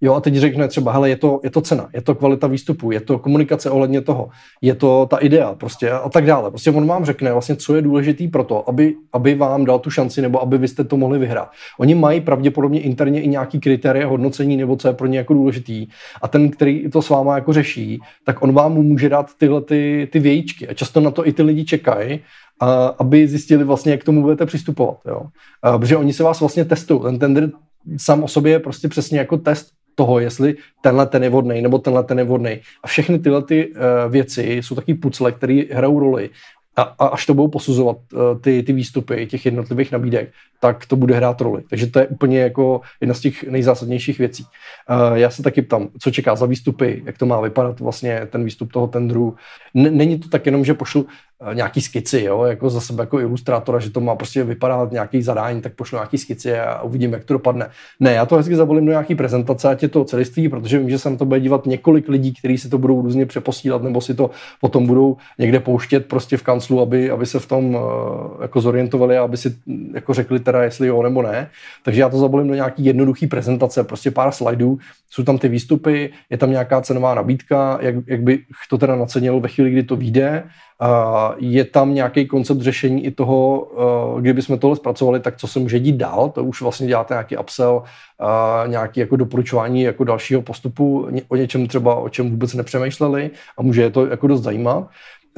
Jo, 0.00 0.14
a 0.14 0.20
teď 0.20 0.34
řekne 0.34 0.68
třeba, 0.68 0.92
hele, 0.92 1.08
je 1.08 1.16
to, 1.16 1.40
je 1.44 1.50
to 1.50 1.60
cena, 1.60 1.88
je 1.94 2.02
to 2.02 2.14
kvalita 2.14 2.46
výstupu, 2.46 2.90
je 2.90 3.00
to 3.00 3.18
komunikace 3.18 3.70
ohledně 3.70 4.00
toho, 4.00 4.28
je 4.62 4.74
to 4.74 5.06
ta 5.10 5.16
idea 5.16 5.54
prostě 5.54 5.90
a 5.90 6.08
tak 6.08 6.26
dále. 6.26 6.50
Prostě 6.50 6.70
on 6.70 6.86
vám 6.86 7.04
řekne 7.04 7.32
vlastně, 7.32 7.56
co 7.56 7.76
je 7.76 7.82
důležitý 7.82 8.28
pro 8.28 8.44
to, 8.44 8.68
aby, 8.68 8.94
aby 9.12 9.34
vám 9.34 9.64
dal 9.64 9.78
tu 9.78 9.90
šanci 9.90 10.22
nebo 10.22 10.42
aby 10.42 10.58
vy 10.58 10.68
jste 10.68 10.84
to 10.84 10.96
mohli 10.96 11.18
vyhrát. 11.18 11.50
Oni 11.78 11.94
mají 11.94 12.20
pravděpodobně 12.20 12.80
interně 12.80 13.22
i 13.22 13.28
nějaký 13.28 13.60
kritéria 13.60 14.08
hodnocení 14.08 14.56
nebo 14.56 14.76
co 14.76 14.88
je 14.88 14.94
pro 14.94 15.06
ně 15.06 15.18
jako 15.18 15.34
důležitý 15.34 15.86
a 16.22 16.28
ten, 16.28 16.50
který 16.50 16.90
to 16.90 17.02
s 17.02 17.08
váma 17.08 17.34
jako 17.34 17.52
řeší, 17.52 18.00
tak 18.24 18.42
on 18.42 18.52
vám 18.52 18.72
může 18.72 19.08
dát 19.08 19.30
tyhle 19.38 19.60
ty, 19.60 20.08
ty 20.12 20.18
vějíčky 20.18 20.68
a 20.68 20.74
často 20.74 21.00
na 21.00 21.10
to 21.10 21.26
i 21.26 21.32
ty 21.32 21.42
lidi 21.42 21.64
čekají 21.64 22.20
a, 22.60 22.86
aby 22.86 23.28
zjistili 23.28 23.64
vlastně, 23.64 23.92
jak 23.92 24.00
k 24.00 24.04
tomu 24.04 24.22
budete 24.22 24.46
přistupovat. 24.46 24.98
Jo? 25.06 25.22
A, 25.62 25.78
protože 25.78 25.96
oni 25.96 26.12
se 26.12 26.22
vás 26.22 26.40
vlastně 26.40 26.64
testují. 26.64 27.02
Ten 27.02 27.18
tender 27.18 27.50
sám 27.96 28.22
o 28.22 28.28
sobě 28.28 28.52
je 28.52 28.58
prostě 28.58 28.88
přesně 28.88 29.18
jako 29.18 29.36
test 29.36 29.75
toho, 29.96 30.20
jestli 30.20 30.54
tenhle 30.80 31.06
ten 31.06 31.22
je 31.22 31.30
vhodný 31.30 31.62
nebo 31.62 31.78
tenhle 31.78 32.04
ten 32.04 32.18
je 32.18 32.24
vhodný. 32.24 32.60
A 32.82 32.86
všechny 32.86 33.18
tyhle 33.18 33.42
ty 33.42 33.66
uh, 33.66 34.12
věci 34.12 34.42
jsou 34.62 34.74
taky 34.74 34.94
pucle, 34.94 35.32
které 35.32 35.62
hrajou 35.72 36.00
roli. 36.00 36.30
A, 36.76 36.82
a 36.82 37.06
až 37.06 37.26
to 37.26 37.34
budou 37.34 37.48
posuzovat 37.48 37.96
uh, 38.12 38.40
ty, 38.40 38.62
ty 38.62 38.72
výstupy 38.72 39.26
těch 39.26 39.44
jednotlivých 39.44 39.92
nabídek, 39.92 40.32
tak 40.60 40.86
to 40.86 40.96
bude 40.96 41.14
hrát 41.14 41.40
roli. 41.40 41.62
Takže 41.70 41.86
to 41.86 41.98
je 41.98 42.06
úplně 42.06 42.40
jako 42.40 42.80
jedna 43.00 43.14
z 43.14 43.20
těch 43.20 43.44
nejzásadnějších 43.44 44.18
věcí. 44.18 44.44
Uh, 44.44 45.16
já 45.16 45.30
se 45.30 45.42
taky 45.42 45.62
ptám, 45.62 45.88
co 46.00 46.10
čeká 46.10 46.36
za 46.36 46.46
výstupy, 46.46 47.02
jak 47.06 47.18
to 47.18 47.26
má 47.26 47.40
vypadat 47.40 47.80
vlastně 47.80 48.28
ten 48.30 48.44
výstup 48.44 48.72
toho 48.72 48.86
tendru. 48.86 49.34
N- 49.74 49.96
není 49.96 50.18
to 50.18 50.28
tak 50.28 50.46
jenom, 50.46 50.64
že 50.64 50.74
pošlu 50.74 51.06
nějaký 51.52 51.80
skici, 51.80 52.22
jo, 52.22 52.44
jako 52.44 52.70
za 52.70 52.80
sebe 52.80 53.02
jako 53.02 53.20
ilustrátora, 53.20 53.78
že 53.78 53.90
to 53.90 54.00
má 54.00 54.14
prostě 54.16 54.44
vypadat 54.44 54.92
nějaký 54.92 55.22
zadání, 55.22 55.60
tak 55.60 55.74
pošlu 55.74 55.96
nějaký 55.96 56.18
skici 56.18 56.58
a 56.58 56.82
uvidím, 56.82 57.12
jak 57.12 57.24
to 57.24 57.34
dopadne. 57.34 57.70
Ne, 58.00 58.12
já 58.12 58.26
to 58.26 58.36
hezky 58.36 58.56
zavolím 58.56 58.86
do 58.86 58.92
nějaký 58.92 59.14
prezentace, 59.14 59.68
ať 59.68 59.82
je 59.82 59.88
to 59.88 60.04
celiství, 60.04 60.48
protože 60.48 60.78
vím, 60.78 60.90
že 60.90 60.98
se 60.98 61.10
na 61.10 61.16
to 61.16 61.24
bude 61.24 61.40
dívat 61.40 61.66
několik 61.66 62.08
lidí, 62.08 62.34
kteří 62.34 62.58
si 62.58 62.68
to 62.68 62.78
budou 62.78 63.02
různě 63.02 63.26
přeposílat, 63.26 63.82
nebo 63.82 64.00
si 64.00 64.14
to 64.14 64.30
potom 64.60 64.86
budou 64.86 65.16
někde 65.38 65.60
pouštět 65.60 66.06
prostě 66.06 66.36
v 66.36 66.42
kanclu, 66.42 66.80
aby, 66.80 67.10
aby 67.10 67.26
se 67.26 67.38
v 67.38 67.46
tom 67.46 67.76
eh, 67.76 68.42
jako 68.42 68.60
zorientovali 68.60 69.18
a 69.18 69.22
aby 69.22 69.36
si 69.36 69.56
jako 69.94 70.14
řekli 70.14 70.40
teda, 70.40 70.62
jestli 70.62 70.88
jo 70.88 71.02
nebo 71.02 71.22
ne. 71.22 71.50
Takže 71.84 72.00
já 72.00 72.08
to 72.08 72.18
zavolím 72.18 72.48
do 72.48 72.54
nějaký 72.54 72.84
jednoduchý 72.84 73.26
prezentace, 73.26 73.84
prostě 73.84 74.10
pár 74.10 74.32
slajdů, 74.32 74.78
jsou 75.10 75.22
tam 75.22 75.38
ty 75.38 75.48
výstupy, 75.48 76.10
je 76.30 76.38
tam 76.38 76.50
nějaká 76.50 76.80
cenová 76.80 77.14
nabídka, 77.14 77.78
jak, 77.80 77.94
jak 78.06 78.22
bych 78.22 78.40
to 78.70 78.78
teda 78.78 78.96
nacenil 78.96 79.40
ve 79.40 79.48
chvíli, 79.48 79.70
kdy 79.70 79.82
to 79.82 79.96
vyjde, 79.96 80.44
je 81.36 81.64
tam 81.64 81.94
nějaký 81.94 82.26
koncept 82.26 82.60
řešení 82.60 83.04
i 83.04 83.10
toho, 83.10 83.68
eh, 84.16 84.20
kdyby 84.20 84.42
jsme 84.42 84.58
tohle 84.58 84.76
zpracovali, 84.76 85.20
tak 85.20 85.36
co 85.36 85.46
se 85.46 85.58
může 85.58 85.80
dít 85.80 85.96
dál, 85.96 86.30
to 86.30 86.44
už 86.44 86.62
vlastně 86.62 86.86
děláte 86.86 87.14
nějaký 87.14 87.36
upsell, 87.36 87.82
nějaký 88.66 89.00
jako 89.00 89.16
doporučování 89.16 89.82
jako 89.82 90.04
dalšího 90.04 90.42
postupu 90.42 91.08
o 91.28 91.36
něčem 91.36 91.66
třeba, 91.66 91.94
o 91.94 92.08
čem 92.08 92.30
vůbec 92.30 92.54
nepřemýšleli 92.54 93.30
a 93.58 93.62
může 93.62 93.82
je 93.82 93.90
to 93.90 94.06
jako 94.06 94.26
dost 94.26 94.42
zajímat. 94.42 94.88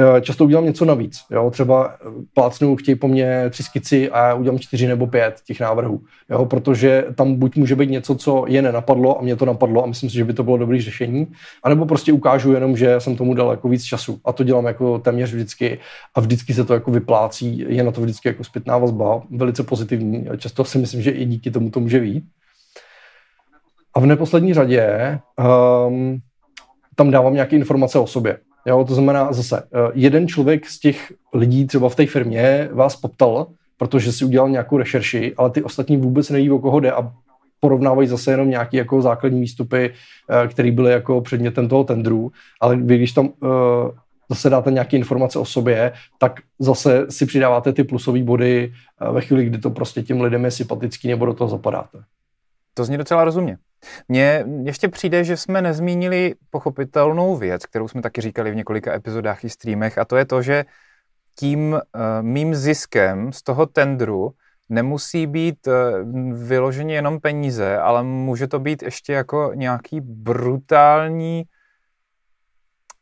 Eh, 0.00 0.21
často 0.21 0.45
udělám 0.45 0.64
něco 0.64 0.85
navíc. 0.85 1.19
Jo? 1.31 1.50
Třeba 1.50 1.95
eh, 1.95 2.11
plácnu, 2.35 2.76
chtějí 2.76 2.95
po 2.95 3.09
mně 3.09 3.50
tři 3.50 3.62
skici 3.62 4.11
a 4.11 4.26
já 4.26 4.35
udělám 4.35 4.59
čtyři 4.59 4.87
nebo 4.87 5.07
pět 5.07 5.40
těch 5.47 5.61
návrhů. 5.61 6.00
Jo? 6.31 6.45
Protože 6.45 7.05
tam 7.14 7.35
buď 7.35 7.57
může 7.57 7.76
být 7.76 7.90
něco, 7.90 8.14
co 8.14 8.45
je 8.49 8.62
nenapadlo 8.62 9.19
a 9.19 9.23
mě 9.23 9.37
to 9.37 9.45
napadlo 9.45 9.85
a 9.85 9.87
myslím 9.87 10.11
si, 10.11 10.17
že 10.17 10.25
by 10.25 10.33
to 10.33 10.43
bylo 10.43 10.57
dobré 10.57 10.81
řešení, 10.81 11.26
anebo 11.62 11.87
prostě 11.87 12.12
ukážu 12.12 12.52
jenom, 12.52 12.76
že 12.76 13.00
jsem 13.00 13.17
tomu 13.17 13.35
dal 13.35 13.50
jako 13.50 13.69
víc 13.69 13.85
času. 13.85 14.21
A 14.25 14.33
to 14.33 14.45
dělám 14.45 14.67
jako 14.67 14.99
téměř 14.99 15.33
vždycky 15.33 15.78
a 16.14 16.21
vždycky 16.21 16.55
se 16.55 16.64
to 16.64 16.75
jako 16.75 16.90
vyplácí. 16.90 17.64
Je 17.69 17.83
na 17.83 17.93
to 17.93 18.00
vždycky 18.00 18.28
jako 18.28 18.45
zpětná 18.45 18.78
vazba, 18.78 19.23
velice 19.31 19.62
pozitivní. 19.62 20.28
Často 20.37 20.64
si 20.64 20.78
myslím, 20.78 21.02
že 21.02 21.11
i 21.11 21.25
díky 21.25 21.50
tomu 21.50 21.71
to 21.71 21.81
může 21.81 22.00
být. 22.00 22.25
A 23.95 24.00
v 24.00 24.07
neposlední 24.07 24.55
řadě 24.55 25.19
um, 25.88 26.19
tam 26.95 27.11
dávám 27.11 27.35
nějaké 27.35 27.57
informace 27.57 27.99
o 27.99 28.07
sobě. 28.07 28.38
Jo, 28.67 28.85
to 28.85 28.95
znamená 28.95 29.33
zase, 29.33 29.62
eh, 29.62 29.91
jeden 29.95 30.29
člověk 30.29 30.67
z 30.67 30.81
těch 30.81 31.12
lidí 31.35 31.67
třeba 31.67 31.88
v 31.88 31.95
té 31.95 32.07
firmě 32.07 32.69
vás 32.73 32.97
poptal, 32.97 33.47
protože 33.77 34.12
si 34.12 34.25
udělal 34.25 34.49
nějakou 34.49 34.77
rešerši, 34.77 35.35
ale 35.37 35.50
ty 35.50 35.62
ostatní 35.62 35.97
vůbec 35.97 36.31
neví, 36.31 36.50
o 36.50 36.59
koho 36.59 36.81
jde 36.81 36.93
a 36.93 37.12
porovnávají 37.61 38.09
zase 38.09 38.31
jenom 38.31 38.50
nějaké 38.50 38.77
jako 38.77 39.03
základní 39.03 39.41
výstupy, 39.41 39.93
eh, 40.31 40.49
které 40.49 40.71
byly 40.71 40.93
jako 40.93 41.21
předmětem 41.21 41.69
toho 41.69 41.85
tendru, 41.85 42.33
ale 42.61 42.77
vy, 42.77 42.97
když 42.97 43.12
tam 43.12 43.27
uh, 43.27 43.50
zase 44.29 44.50
dáte 44.50 44.71
nějaké 44.71 44.97
informace 44.97 45.38
o 45.38 45.45
sobě, 45.45 45.93
tak 46.19 46.41
zase 46.59 47.07
si 47.11 47.27
přidáváte 47.27 47.73
ty 47.73 47.85
plusové 47.85 48.23
body 48.23 48.73
ve 49.12 49.21
chvíli, 49.21 49.45
kdy 49.45 49.59
to 49.59 49.71
prostě 49.71 50.03
těm 50.03 50.21
lidem 50.21 50.45
je 50.45 50.50
sympatický 50.50 51.09
nebo 51.09 51.27
do 51.27 51.35
toho 51.35 51.50
zapadáte. 51.50 51.99
To 52.75 52.85
zní 52.85 52.97
docela 52.97 53.25
rozumně. 53.25 53.59
Mně 54.08 54.44
ještě 54.62 54.88
přijde, 54.88 55.25
že 55.25 55.37
jsme 55.37 55.62
nezmínili 55.62 56.35
pochopitelnou 56.50 57.37
věc, 57.37 57.66
kterou 57.66 57.88
jsme 57.88 58.02
taky 58.02 58.20
říkali 58.20 58.50
v 58.50 58.56
několika 58.56 58.94
epizodách 58.94 59.44
i 59.44 59.50
streamech, 59.50 59.99
a 59.99 60.04
to 60.04 60.16
je 60.16 60.25
to, 60.25 60.42
že 60.42 60.64
tím 61.38 61.73
uh, 61.73 61.80
mým 62.20 62.54
ziskem 62.54 63.32
z 63.32 63.42
toho 63.42 63.66
tendru 63.66 64.30
nemusí 64.68 65.26
být 65.26 65.66
uh, 65.66 65.75
vyloženě 66.49 66.94
jenom 66.94 67.20
peníze, 67.20 67.78
ale 67.78 68.02
může 68.02 68.47
to 68.47 68.58
být 68.58 68.82
ještě 68.82 69.12
jako 69.12 69.50
nějaký 69.54 70.00
brutální, 70.00 71.44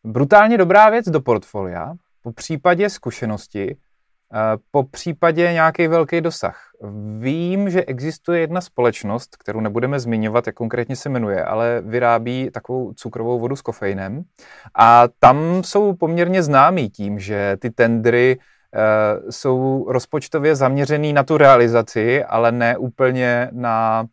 brutálně 0.04 0.58
dobrá 0.58 0.90
věc 0.90 1.08
do 1.08 1.20
portfolia, 1.20 1.94
po 2.22 2.32
případě 2.32 2.90
zkušenosti, 2.90 3.76
po 4.70 4.82
případě 4.82 5.52
nějaký 5.52 5.88
velký 5.88 6.20
dosah. 6.20 6.60
Vím, 7.20 7.70
že 7.70 7.84
existuje 7.84 8.40
jedna 8.40 8.60
společnost, 8.60 9.36
kterou 9.36 9.60
nebudeme 9.60 10.00
zmiňovat, 10.00 10.46
jak 10.46 10.56
konkrétně 10.56 10.96
se 10.96 11.08
jmenuje, 11.08 11.44
ale 11.44 11.82
vyrábí 11.84 12.50
takovou 12.50 12.92
cukrovou 12.92 13.38
vodu 13.38 13.56
s 13.56 13.62
kofeinem. 13.62 14.22
A 14.74 15.08
tam 15.18 15.62
jsou 15.64 15.94
poměrně 15.94 16.42
známí 16.42 16.90
tím, 16.90 17.18
že 17.18 17.56
ty 17.60 17.70
tendry 17.70 18.38
uh, 18.38 19.30
jsou 19.30 19.86
rozpočtově 19.88 20.56
zaměřený 20.56 21.12
na 21.12 21.22
tu 21.22 21.36
realizaci, 21.36 22.24
ale 22.24 22.52
ne 22.52 22.76
úplně 22.78 23.48
na 23.52 24.06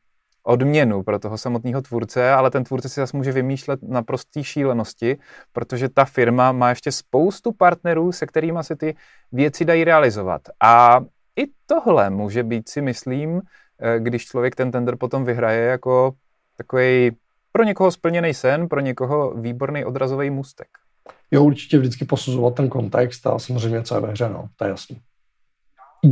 odměnu 0.43 1.03
pro 1.03 1.19
toho 1.19 1.37
samotného 1.37 1.81
tvůrce, 1.81 2.31
ale 2.31 2.51
ten 2.51 2.63
tvůrce 2.63 2.89
si 2.89 2.99
zase 2.99 3.17
může 3.17 3.31
vymýšlet 3.31 3.79
na 3.83 4.03
prostý 4.03 4.43
šílenosti, 4.43 5.17
protože 5.53 5.89
ta 5.89 6.05
firma 6.05 6.51
má 6.51 6.69
ještě 6.69 6.91
spoustu 6.91 7.51
partnerů, 7.51 8.11
se 8.11 8.25
kterými 8.25 8.59
se 8.61 8.75
ty 8.75 8.95
věci 9.31 9.65
dají 9.65 9.83
realizovat. 9.83 10.41
A 10.63 10.99
i 11.35 11.43
tohle 11.65 12.09
může 12.09 12.43
být, 12.43 12.69
si 12.69 12.81
myslím, 12.81 13.41
eh, 13.79 13.99
když 13.99 14.25
člověk 14.25 14.55
ten 14.55 14.71
tender 14.71 14.95
potom 14.95 15.25
vyhraje 15.25 15.65
jako 15.65 16.13
takový 16.57 17.11
pro 17.51 17.63
někoho 17.63 17.91
splněný 17.91 18.33
sen, 18.33 18.67
pro 18.67 18.79
někoho 18.79 19.33
výborný 19.33 19.85
odrazový 19.85 20.29
můstek. 20.29 20.67
Jo, 21.31 21.43
určitě 21.43 21.77
vždycky 21.77 22.05
posuzovat 22.05 22.55
ten 22.55 22.69
kontext 22.69 23.27
a 23.27 23.39
samozřejmě 23.39 23.83
co 23.83 23.95
je 23.95 24.01
ve 24.01 24.11
hře, 24.11 24.29
no, 24.29 24.49
to 24.55 24.65
je 24.65 24.69
jasný. 24.69 25.01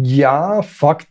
Já 0.03 0.61
fakt 0.61 1.07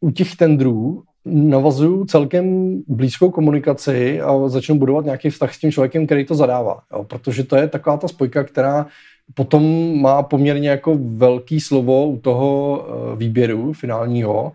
u 0.00 0.10
těch 0.10 0.36
tendrů 0.36 1.02
navazuju 1.30 2.04
celkem 2.04 2.76
blízkou 2.86 3.30
komunikaci 3.30 4.20
a 4.20 4.48
začnu 4.48 4.78
budovat 4.78 5.04
nějaký 5.04 5.30
vztah 5.30 5.54
s 5.54 5.58
tím 5.58 5.72
člověkem, 5.72 6.06
který 6.06 6.24
to 6.24 6.34
zadává. 6.34 6.80
Jo? 6.92 7.04
Protože 7.04 7.44
to 7.44 7.56
je 7.56 7.68
taková 7.68 7.96
ta 7.96 8.08
spojka, 8.08 8.44
která 8.44 8.86
potom 9.34 9.94
má 10.00 10.22
poměrně 10.22 10.68
jako 10.68 10.98
velký 11.00 11.60
slovo 11.60 12.06
u 12.06 12.18
toho 12.18 12.84
eh, 12.88 13.16
výběru 13.16 13.72
finálního 13.72 14.52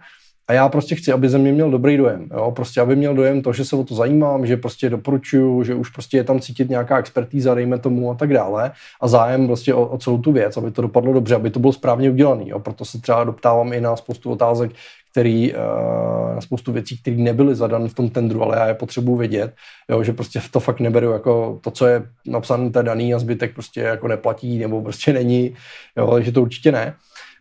a 0.48 0.53
já 0.53 0.70
prostě 0.70 0.96
chci, 0.96 1.12
aby 1.12 1.30
ze 1.30 1.38
mě 1.38 1.51
měl 1.51 1.72
dobrý 1.72 1.98
dojem. 1.98 2.30
Jo? 2.34 2.51
Prostě, 2.51 2.82
aby 2.82 2.96
měl 2.96 3.15
dojem 3.15 3.42
to, 3.42 3.53
že 3.53 3.65
se 3.65 3.75
o 3.75 3.84
to 3.84 3.96
zajímám, 3.96 4.46
že 4.46 4.58
prostě 4.58 4.89
doporučuju, 4.89 5.63
že 5.63 5.75
už 5.75 5.89
prostě 5.89 6.18
je 6.18 6.24
tam 6.24 6.39
cítit 6.39 6.70
nějaká 6.70 7.00
expertíza, 7.00 7.56
dejme 7.56 7.80
tomu 7.80 8.12
a 8.12 8.15
tak 8.15 8.34
dále. 8.34 8.72
A 9.01 9.08
zájem 9.08 9.48
prostě 9.48 9.74
o, 9.74 9.86
o 9.86 9.98
celou 9.98 10.18
tu 10.18 10.32
věc, 10.32 10.58
aby 10.58 10.72
to 10.72 10.82
dopadlo 10.82 11.13
dobře, 11.13 11.36
aby 11.36 11.50
to 11.50 11.60
bylo 11.60 11.74
správně 11.74 12.12
udělané. 12.12 12.46
Proto 12.63 12.86
se 12.86 13.01
třeba 13.01 13.24
doptávám 13.24 13.74
i 13.74 13.82
na 13.82 13.96
spoustu 13.96 14.32
otázek, 14.32 14.72
který, 15.13 15.53
uh, 15.53 16.36
na 16.36 16.41
spoustu 16.41 16.72
věcí, 16.72 17.01
které 17.01 17.17
nebyly 17.17 17.55
zadané 17.55 17.89
v 17.89 17.93
tom 17.93 18.10
tendru, 18.10 18.43
ale 18.43 18.58
já 18.58 18.67
je 18.67 18.74
potřebuji 18.74 19.15
vědět, 19.17 19.53
jo, 19.89 20.03
že 20.03 20.13
prostě 20.13 20.41
to 20.51 20.60
fakt 20.60 20.79
neberu 20.79 21.12
jako 21.12 21.60
to, 21.63 21.72
co 21.72 21.86
je 21.86 22.03
napsané, 22.27 22.70
to 22.70 22.82
daný 22.82 23.13
a 23.13 23.20
zbytek 23.20 23.53
prostě 23.53 23.82
jako 23.82 24.08
neplatí 24.08 24.58
nebo 24.58 24.82
prostě 24.82 25.13
není, 25.13 25.55
jo, 25.98 26.12
takže 26.12 26.32
to 26.32 26.41
určitě 26.41 26.72
ne. 26.72 26.96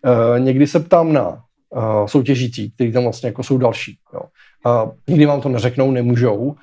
Uh, 0.04 0.44
někdy 0.44 0.66
se 0.66 0.80
ptám 0.80 1.12
na 1.12 1.28
uh, 1.28 2.06
soutěžící, 2.06 2.70
kteří 2.70 2.92
tam 2.92 3.02
vlastně 3.02 3.26
jako 3.26 3.42
jsou 3.42 3.58
další. 3.58 3.98
Jo. 4.14 4.20
Uh, 4.66 4.90
nikdy 5.08 5.26
vám 5.26 5.40
to 5.40 5.48
neřeknou, 5.48 5.90
nemůžou. 5.90 6.36
Uh, 6.38 6.56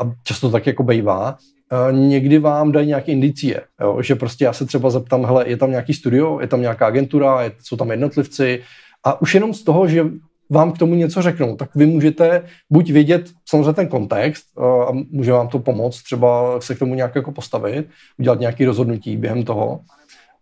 a 0.00 0.12
často 0.24 0.50
tak 0.50 0.66
jako 0.66 0.82
bejvá. 0.82 1.36
Uh, 1.72 1.98
někdy 1.98 2.38
vám 2.38 2.72
dají 2.72 2.88
nějaké 2.88 3.12
indicie, 3.12 3.60
jo, 3.80 4.02
že 4.02 4.14
prostě 4.14 4.44
já 4.44 4.52
se 4.52 4.66
třeba 4.66 4.90
zeptám, 4.90 5.24
hele, 5.24 5.48
je 5.48 5.56
tam 5.56 5.70
nějaký 5.70 5.94
studio, 5.94 6.40
je 6.40 6.46
tam 6.46 6.60
nějaká 6.60 6.86
agentura, 6.86 7.38
jsou 7.62 7.76
tam 7.76 7.90
jednotlivci, 7.90 8.62
a 9.04 9.20
už 9.20 9.34
jenom 9.34 9.54
z 9.54 9.64
toho, 9.64 9.88
že 9.88 10.04
vám 10.50 10.72
k 10.72 10.78
tomu 10.78 10.94
něco 10.94 11.22
řeknou, 11.22 11.56
tak 11.56 11.74
vy 11.74 11.86
můžete 11.86 12.44
buď 12.70 12.90
vědět 12.90 13.30
samozřejmě 13.48 13.72
ten 13.72 13.88
kontext 13.88 14.58
a 14.58 14.92
může 15.10 15.32
vám 15.32 15.48
to 15.48 15.58
pomoct, 15.58 16.02
třeba 16.02 16.60
se 16.60 16.74
k 16.74 16.78
tomu 16.78 16.94
nějak 16.94 17.14
jako 17.14 17.32
postavit, 17.32 17.88
udělat 18.18 18.40
nějaké 18.40 18.66
rozhodnutí 18.66 19.16
během 19.16 19.44
toho, 19.44 19.80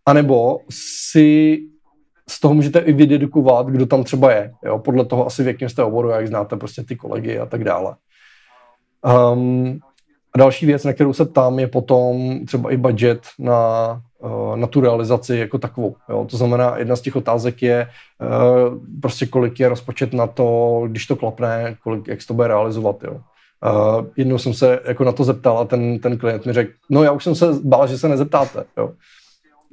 anebo 0.06 0.60
si 0.70 1.58
z 2.28 2.40
toho 2.40 2.54
můžete 2.54 2.78
i 2.78 2.92
vydedukovat, 2.92 3.66
kdo 3.66 3.86
tam 3.86 4.04
třeba 4.04 4.32
je, 4.32 4.52
jo, 4.64 4.78
podle 4.78 5.04
toho 5.04 5.26
asi 5.26 5.42
v 5.42 5.46
jakém 5.46 5.68
jste 5.68 5.82
oboru, 5.82 6.08
jak 6.08 6.28
znáte 6.28 6.56
prostě 6.56 6.82
ty 6.82 6.96
kolegy 6.96 7.38
a 7.38 7.46
tak 7.46 7.64
dále. 7.64 7.94
Um, 9.32 9.80
a 10.34 10.38
další 10.38 10.66
věc, 10.66 10.84
na 10.84 10.92
kterou 10.92 11.12
se 11.12 11.24
ptám, 11.24 11.58
je 11.58 11.66
potom 11.66 12.46
třeba 12.46 12.72
i 12.72 12.76
budget 12.76 13.20
na 13.38 14.00
Eh, 14.24 14.56
na 14.56 14.66
tu 14.66 14.80
realizaci 14.80 15.36
jako 15.36 15.58
takovou. 15.58 15.96
Jo. 16.08 16.26
To 16.30 16.36
znamená, 16.36 16.76
jedna 16.76 16.96
z 16.96 17.00
těch 17.00 17.16
otázek 17.16 17.62
je 17.62 17.80
eh, 17.80 18.26
prostě 19.02 19.26
kolik 19.26 19.60
je 19.60 19.68
rozpočet 19.68 20.12
na 20.12 20.26
to, 20.26 20.82
když 20.86 21.06
to 21.06 21.16
klapne, 21.16 21.76
kolik, 21.82 22.08
jak 22.08 22.22
se 22.22 22.28
to 22.28 22.34
bude 22.34 22.48
realizovat. 22.48 22.96
Jo. 23.04 23.20
Uh, 23.72 24.06
jednou 24.16 24.38
jsem 24.38 24.54
se 24.54 24.80
jako 24.88 25.04
na 25.04 25.12
to 25.12 25.24
zeptal 25.24 25.58
a 25.58 25.64
ten, 25.64 25.98
ten 25.98 26.18
klient 26.18 26.46
mi 26.46 26.52
řekl, 26.52 26.72
no 26.90 27.02
já 27.02 27.12
už 27.12 27.24
jsem 27.24 27.34
se 27.34 27.46
bál, 27.64 27.86
že 27.86 27.98
se 27.98 28.08
nezeptáte. 28.08 28.64
Jo. 28.76 28.92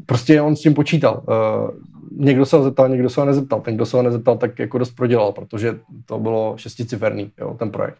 Prostě 0.05 0.41
on 0.41 0.55
s 0.55 0.61
tím 0.61 0.73
počítal. 0.73 1.23
Někdo 2.11 2.45
se 2.45 2.57
ho 2.57 2.63
zeptal, 2.63 2.89
někdo 2.89 3.09
se 3.09 3.21
ho 3.21 3.25
nezeptal. 3.25 3.61
Ten, 3.61 3.75
kdo 3.75 3.85
se 3.85 3.97
ho 3.97 4.03
nezeptal, 4.03 4.37
tak 4.37 4.59
jako 4.59 4.77
dost 4.77 4.91
prodělal, 4.91 5.31
protože 5.31 5.79
to 6.05 6.19
bylo 6.19 6.53
šesticiferný, 6.57 7.31
jo, 7.39 7.55
ten 7.59 7.71
projekt. 7.71 7.97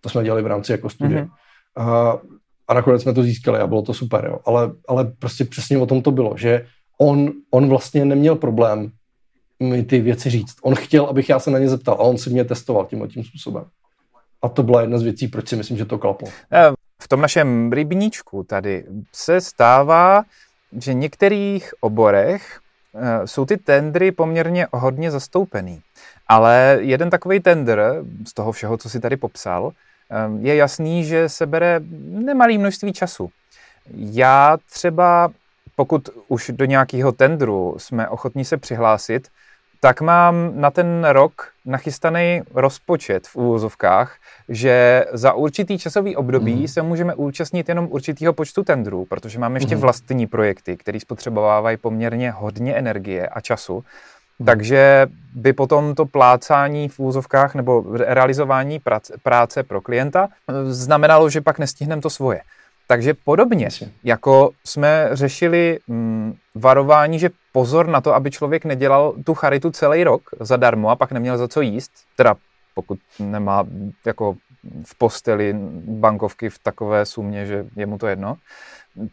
To 0.00 0.08
jsme 0.08 0.24
dělali 0.24 0.42
v 0.42 0.46
rámci 0.46 0.72
jako 0.72 0.90
studie. 0.90 1.22
Mm-hmm. 1.22 1.43
Uh, 1.78 1.86
a 2.68 2.74
nakonec 2.74 3.02
jsme 3.02 3.14
to 3.14 3.22
získali 3.22 3.58
a 3.58 3.66
bylo 3.66 3.82
to 3.82 3.94
super, 3.94 4.24
jo. 4.24 4.38
Ale, 4.44 4.72
ale 4.88 5.12
prostě 5.18 5.44
přesně 5.44 5.78
o 5.78 5.86
tom 5.86 6.02
to 6.02 6.10
bylo, 6.10 6.36
že 6.36 6.66
on, 6.98 7.32
on 7.50 7.68
vlastně 7.68 8.04
neměl 8.04 8.36
problém 8.36 8.90
mi 9.60 9.82
ty 9.82 10.00
věci 10.00 10.30
říct. 10.30 10.56
On 10.62 10.74
chtěl, 10.74 11.04
abych 11.04 11.28
já 11.28 11.38
se 11.38 11.50
na 11.50 11.58
ně 11.58 11.68
zeptal 11.68 11.94
a 11.94 11.98
on 11.98 12.18
si 12.18 12.30
mě 12.30 12.44
testoval 12.44 12.86
tím 12.86 13.08
tím 13.08 13.24
způsobem. 13.24 13.64
A 14.42 14.48
to 14.48 14.62
byla 14.62 14.80
jedna 14.80 14.98
z 14.98 15.02
věcí, 15.02 15.28
proč 15.28 15.48
si 15.48 15.56
myslím, 15.56 15.76
že 15.76 15.84
to 15.84 15.98
klaplo. 15.98 16.28
V 17.02 17.08
tom 17.08 17.20
našem 17.20 17.72
rybníčku 17.72 18.44
tady 18.44 18.84
se 19.12 19.40
stává 19.40 20.24
že 20.80 20.92
v 20.92 20.96
některých 20.96 21.74
oborech 21.80 22.60
eh, 22.94 23.26
jsou 23.26 23.44
ty 23.44 23.56
tendry 23.56 24.12
poměrně 24.12 24.66
hodně 24.72 25.10
zastoupený. 25.10 25.82
Ale 26.28 26.78
jeden 26.80 27.10
takový 27.10 27.40
tender 27.40 28.02
z 28.28 28.34
toho 28.34 28.52
všeho, 28.52 28.76
co 28.76 28.90
si 28.90 29.00
tady 29.00 29.16
popsal, 29.16 29.70
eh, 29.70 29.74
je 30.40 30.56
jasný, 30.56 31.04
že 31.04 31.28
se 31.28 31.46
bere 31.46 31.80
nemalý 32.08 32.58
množství 32.58 32.92
času. 32.92 33.30
Já 33.94 34.56
třeba, 34.72 35.28
pokud 35.76 36.08
už 36.28 36.50
do 36.54 36.64
nějakého 36.64 37.12
tendru 37.12 37.74
jsme 37.78 38.08
ochotní 38.08 38.44
se 38.44 38.56
přihlásit, 38.56 39.28
tak 39.84 40.00
mám 40.00 40.52
na 40.54 40.70
ten 40.70 41.04
rok 41.04 41.48
nachystaný 41.64 42.42
rozpočet 42.54 43.26
v 43.26 43.36
úvozovkách, 43.36 44.16
že 44.48 45.04
za 45.12 45.32
určitý 45.32 45.78
časový 45.78 46.16
období 46.16 46.54
mm. 46.54 46.68
se 46.68 46.82
můžeme 46.82 47.14
účastnit 47.14 47.68
jenom 47.68 47.88
určitého 47.90 48.32
počtu 48.32 48.64
tendrů, 48.64 49.04
protože 49.04 49.38
máme 49.38 49.56
ještě 49.56 49.74
mm. 49.74 49.80
vlastní 49.80 50.26
projekty, 50.26 50.76
které 50.76 51.00
spotřebovávají 51.00 51.76
poměrně 51.76 52.30
hodně 52.30 52.74
energie 52.74 53.28
a 53.28 53.40
času. 53.40 53.84
Mm. 54.38 54.46
Takže 54.46 55.06
by 55.34 55.52
potom 55.52 55.94
to 55.94 56.06
plácání 56.06 56.88
v 56.88 56.98
úvozovkách 56.98 57.54
nebo 57.54 57.84
realizování 57.96 58.78
práce, 58.78 59.14
práce 59.22 59.62
pro 59.62 59.80
klienta 59.80 60.28
znamenalo, 60.68 61.30
že 61.30 61.40
pak 61.40 61.58
nestihneme 61.58 62.02
to 62.02 62.10
svoje. 62.10 62.40
Takže 62.86 63.14
podobně, 63.14 63.68
jako 64.04 64.50
jsme 64.64 65.08
řešili 65.12 65.78
mm, 65.86 66.34
varování, 66.54 67.18
že 67.18 67.30
pozor 67.52 67.86
na 67.86 68.00
to, 68.00 68.14
aby 68.14 68.30
člověk 68.30 68.64
nedělal 68.64 69.14
tu 69.24 69.34
charitu 69.34 69.70
celý 69.70 70.04
rok 70.04 70.22
zadarmo 70.40 70.90
a 70.90 70.96
pak 70.96 71.12
neměl 71.12 71.38
za 71.38 71.48
co 71.48 71.60
jíst, 71.60 71.90
teda 72.16 72.34
pokud 72.74 72.98
nemá 73.18 73.64
jako 74.06 74.36
v 74.84 74.98
posteli 74.98 75.54
bankovky 75.86 76.50
v 76.50 76.58
takové 76.58 77.06
sumě, 77.06 77.46
že 77.46 77.66
je 77.76 77.86
mu 77.86 77.98
to 77.98 78.06
jedno, 78.06 78.36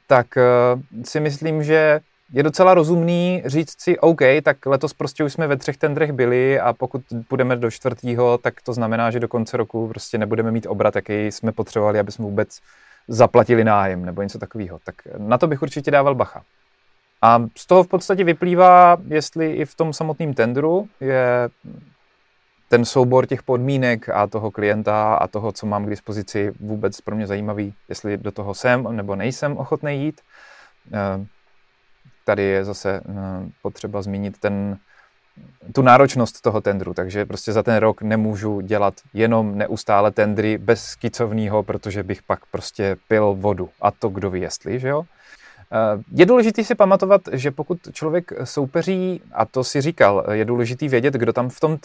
tak 0.08 0.28
uh, 0.38 1.04
si 1.04 1.20
myslím, 1.20 1.64
že 1.64 2.00
je 2.34 2.44
docela 2.44 2.74
rozumný 2.74 3.44
říct 3.46 3.82
si, 3.82 4.00
OK, 4.00 4.22
tak 4.44 4.66
letos 4.66 4.94
prostě 4.94 5.24
už 5.24 5.34
jsme 5.34 5.48
ve 5.48 5.58
třech 5.58 5.78
tendrech 5.78 6.12
byli 6.12 6.60
a 6.60 6.74
pokud 6.74 7.02
půjdeme 7.28 7.56
do 7.56 7.72
čtvrtého, 7.72 8.38
tak 8.38 8.62
to 8.62 8.74
znamená, 8.74 9.12
že 9.12 9.20
do 9.20 9.28
konce 9.28 9.58
roku 9.58 9.88
prostě 9.88 10.18
nebudeme 10.18 10.52
mít 10.52 10.66
obrat, 10.66 10.96
jaký 10.96 11.14
jsme 11.14 11.52
potřebovali, 11.52 12.00
aby 12.00 12.12
jsme 12.12 12.26
vůbec 12.26 12.60
zaplatili 13.08 13.64
nájem 13.64 14.06
nebo 14.06 14.22
něco 14.22 14.40
takového. 14.40 14.80
Tak 14.84 14.96
na 15.18 15.38
to 15.38 15.48
bych 15.48 15.62
určitě 15.62 15.92
dával 15.92 16.16
bacha. 16.16 16.44
A 17.22 17.44
z 17.58 17.66
toho 17.66 17.84
v 17.84 17.88
podstatě 17.88 18.24
vyplývá, 18.24 18.98
jestli 19.08 19.54
i 19.54 19.66
v 19.66 19.76
tom 19.76 19.94
samotném 19.94 20.34
tendru 20.34 20.88
je 21.00 21.50
ten 22.70 22.86
soubor 22.86 23.26
těch 23.26 23.44
podmínek 23.44 24.10
a 24.10 24.28
toho 24.28 24.52
klienta 24.52 25.16
a 25.16 25.28
toho, 25.28 25.52
co 25.52 25.66
mám 25.66 25.86
k 25.86 25.90
dispozici, 25.90 26.54
vůbec 26.60 27.02
pro 27.02 27.16
mě 27.16 27.28
zajímavý, 27.28 27.74
jestli 27.90 28.18
do 28.18 28.32
toho 28.32 28.54
jsem 28.54 28.96
nebo 28.96 29.16
nejsem 29.16 29.58
ochotný 29.58 30.04
jít. 30.04 30.22
Eh, 32.22 32.26
tady 32.26 32.44
je 32.44 32.66
zase 32.66 33.02
eh, 33.10 33.12
potřeba 33.62 34.02
zmínit 34.02 34.38
ten, 34.40 34.78
tu 35.74 35.82
náročnost 35.82 36.42
toho 36.42 36.62
tendru, 36.62 36.94
takže 36.94 37.26
prostě 37.26 37.52
za 37.52 37.64
ten 37.64 37.78
rok 37.78 38.02
nemůžu 38.02 38.62
dělat 38.62 38.94
jenom 39.14 39.58
neustále 39.58 40.12
tendry 40.12 40.58
bez 40.58 40.84
skicovního, 40.84 41.64
protože 41.64 42.04
bych 42.04 42.24
pak 42.24 42.40
prostě 42.52 42.98
pil 43.08 43.34
vodu. 43.34 43.70
A 43.82 43.92
to 43.92 44.10
kdo 44.10 44.30
ví 44.30 44.42
jestli, 44.42 44.80
že 44.80 44.88
jo? 44.88 45.04
Eh, 45.74 46.04
je 46.12 46.26
důležité 46.26 46.64
si 46.64 46.76
pamatovat, 46.76 47.22
že 47.32 47.52
pokud 47.52 47.80
člověk 47.92 48.34
soupeří, 48.44 49.22
a 49.34 49.46
to 49.46 49.64
si 49.64 49.82
říkal, 49.82 50.26
je 50.32 50.46
důležité 50.46 50.88
vědět, 50.88 51.14
kdo 51.14 51.34
tam 51.34 51.50
v 51.50 51.60
tom 51.60 51.78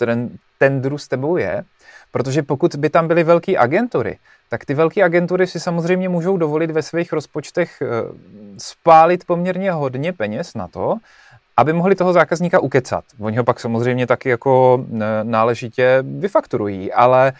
tendru 0.58 0.98
s 0.98 1.08
tebou 1.08 1.36
je, 1.36 1.64
protože 2.10 2.42
pokud 2.42 2.76
by 2.76 2.90
tam 2.90 3.08
byly 3.08 3.24
velké 3.24 3.56
agentury, 3.58 4.18
tak 4.48 4.64
ty 4.64 4.74
velké 4.74 5.02
agentury 5.02 5.46
si 5.46 5.60
samozřejmě 5.60 6.08
můžou 6.08 6.36
dovolit 6.36 6.70
ve 6.70 6.82
svých 6.82 7.12
rozpočtech 7.12 7.82
eh, 7.82 7.86
spálit 8.58 9.24
poměrně 9.24 9.72
hodně 9.72 10.12
peněz 10.12 10.54
na 10.54 10.68
to, 10.68 10.96
aby 11.56 11.72
mohli 11.72 11.94
toho 11.94 12.12
zákazníka 12.12 12.60
ukecat. 12.60 13.04
Oni 13.20 13.36
ho 13.36 13.44
pak 13.44 13.60
samozřejmě 13.60 14.06
taky 14.06 14.28
jako 14.28 14.84
eh, 14.94 14.98
náležitě 15.22 16.04
vyfakturují, 16.18 16.92
ale 16.92 17.32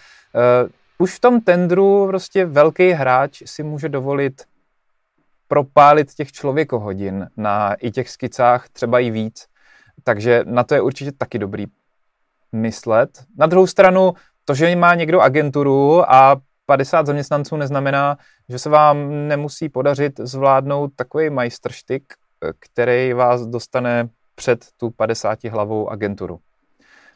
uh, 0.63 0.71
už 0.99 1.15
v 1.15 1.21
tom 1.21 1.41
tendru 1.41 2.07
prostě 2.07 2.45
velký 2.45 2.91
hráč 2.91 3.43
si 3.47 3.63
může 3.63 3.89
dovolit 3.89 4.45
propálit 5.49 6.15
těch 6.15 6.33
člověkohodin 6.33 7.29
na 7.37 7.75
i 7.75 7.91
těch 7.91 8.11
skicách 8.11 8.69
třeba 8.69 9.01
i 9.01 9.11
víc. 9.11 9.47
Takže 10.05 10.45
na 10.47 10.65
to 10.65 10.75
je 10.75 10.81
určitě 10.81 11.13
taky 11.13 11.39
dobrý 11.39 11.67
myslet. 12.53 13.25
Na 13.39 13.47
druhou 13.47 13.67
stranu, 13.67 14.15
to, 14.45 14.55
že 14.55 14.77
má 14.77 14.95
někdo 14.95 15.21
agenturu 15.21 16.13
a 16.13 16.41
50 16.67 17.07
zaměstnanců 17.07 17.57
neznamená, 17.57 18.17
že 18.49 18.59
se 18.59 18.69
vám 18.69 19.29
nemusí 19.29 19.69
podařit 19.69 20.13
zvládnout 20.19 20.91
takový 20.97 21.31
majstrštyk, 21.31 22.15
který 22.59 23.13
vás 23.13 23.47
dostane 23.47 24.09
před 24.35 24.67
tu 24.77 24.91
50 24.91 25.45
hlavou 25.45 25.89
agenturu 25.89 26.39